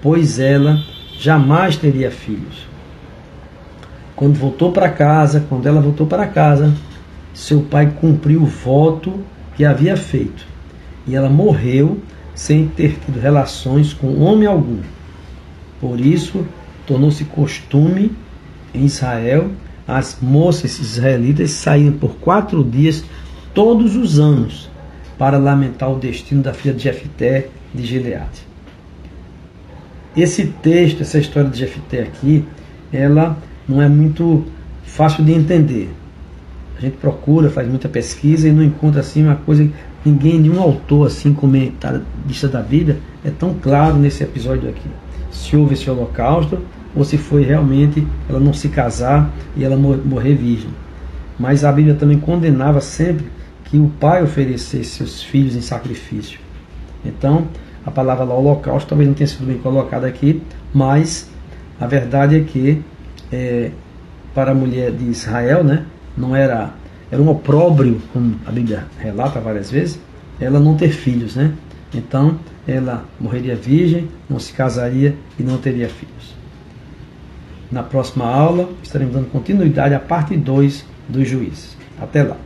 pois 0.01 0.37
ela 0.37 0.83
jamais 1.17 1.77
teria 1.77 2.11
filhos. 2.11 2.74
Quando 4.15 4.37
voltou 4.37 4.71
para 4.71 4.89
casa, 4.89 5.45
quando 5.47 5.67
ela 5.67 5.81
voltou 5.81 6.07
para 6.07 6.27
casa, 6.27 6.73
seu 7.33 7.61
pai 7.61 7.93
cumpriu 7.99 8.43
o 8.43 8.45
voto 8.45 9.13
que 9.55 9.65
havia 9.65 9.97
feito. 9.97 10.45
E 11.05 11.15
ela 11.15 11.29
morreu 11.29 11.99
sem 12.33 12.67
ter 12.67 12.97
tido 12.99 13.19
relações 13.19 13.93
com 13.93 14.19
homem 14.21 14.47
algum. 14.47 14.79
Por 15.79 15.99
isso, 15.99 16.45
tornou-se 16.87 17.23
costume 17.25 18.11
em 18.73 18.85
Israel 18.85 19.51
as 19.87 20.17
moças 20.19 20.79
israelitas 20.79 21.51
saírem 21.51 21.91
por 21.91 22.15
quatro 22.15 22.63
dias 22.63 23.03
todos 23.53 23.95
os 23.95 24.19
anos 24.19 24.69
para 25.17 25.37
lamentar 25.37 25.91
o 25.91 25.99
destino 25.99 26.41
da 26.41 26.53
filha 26.53 26.73
de 26.73 26.83
Jefté 26.83 27.49
de 27.73 27.85
Gileade. 27.85 28.45
Esse 30.17 30.47
texto, 30.47 31.01
essa 31.01 31.19
história 31.19 31.49
de 31.49 31.59
Jefté 31.59 32.01
aqui, 32.01 32.45
ela 32.91 33.37
não 33.67 33.81
é 33.81 33.87
muito 33.87 34.45
fácil 34.83 35.23
de 35.23 35.33
entender. 35.33 35.93
A 36.77 36.81
gente 36.81 36.97
procura, 36.97 37.49
faz 37.49 37.67
muita 37.67 37.87
pesquisa 37.87 38.47
e 38.47 38.51
não 38.51 38.63
encontra 38.63 39.01
assim 39.01 39.23
uma 39.23 39.35
coisa 39.35 39.69
ninguém, 40.05 40.39
nenhum 40.39 40.61
autor 40.61 41.07
assim 41.07 41.33
comentarista 41.33 42.47
da 42.47 42.61
Bíblia 42.61 42.99
é 43.23 43.29
tão 43.29 43.53
claro 43.53 43.97
nesse 43.97 44.23
episódio 44.23 44.69
aqui. 44.69 44.89
Se 45.31 45.55
houve 45.55 45.73
esse 45.73 45.89
holocausto 45.89 46.59
ou 46.95 47.03
se 47.03 47.17
foi 47.17 47.43
realmente 47.43 48.05
ela 48.29 48.39
não 48.39 48.53
se 48.53 48.69
casar 48.69 49.29
e 49.55 49.63
ela 49.63 49.75
morrer 49.75 50.35
virgem. 50.35 50.69
Mas 51.39 51.65
a 51.65 51.71
Bíblia 51.71 51.95
também 51.95 52.19
condenava 52.19 52.79
sempre 52.79 53.25
que 53.65 53.77
o 53.77 53.91
pai 53.99 54.23
oferecesse 54.23 54.85
seus 54.85 55.23
filhos 55.23 55.55
em 55.55 55.61
sacrifício. 55.61 56.39
Então, 57.03 57.47
a 57.85 57.91
palavra 57.91 58.23
lá, 58.23 58.33
holocausto, 58.33 58.89
talvez 58.89 59.07
não 59.07 59.15
tenha 59.15 59.27
sido 59.27 59.45
bem 59.45 59.57
colocada 59.57 60.07
aqui, 60.07 60.41
mas 60.73 61.29
a 61.79 61.85
verdade 61.85 62.35
é 62.37 62.39
que 62.39 62.81
é, 63.35 63.71
para 64.33 64.51
a 64.51 64.55
mulher 64.55 64.91
de 64.91 65.05
Israel, 65.05 65.63
né, 65.63 65.85
não 66.17 66.35
era 66.35 66.73
era 67.11 67.21
um 67.21 67.29
opróbrio, 67.29 68.01
como 68.11 68.35
a 68.45 68.51
Bíblia 68.51 68.85
relata 68.99 69.39
várias 69.39 69.69
vezes, 69.69 69.99
ela 70.39 70.59
não 70.59 70.75
ter 70.75 70.89
filhos, 70.89 71.35
né? 71.35 71.53
Então, 71.93 72.39
ela 72.67 73.05
morreria 73.19 73.55
virgem, 73.55 74.09
não 74.29 74.39
se 74.39 74.51
casaria 74.51 75.15
e 75.39 75.43
não 75.43 75.57
teria 75.57 75.87
filhos. 75.87 76.35
Na 77.71 77.83
próxima 77.83 78.25
aula, 78.25 78.69
estaremos 78.81 79.13
dando 79.13 79.31
continuidade 79.31 79.93
à 79.93 79.99
parte 79.99 80.35
2 80.35 80.83
dos 81.07 81.27
juízes. 81.27 81.77
Até 82.01 82.23
lá. 82.23 82.37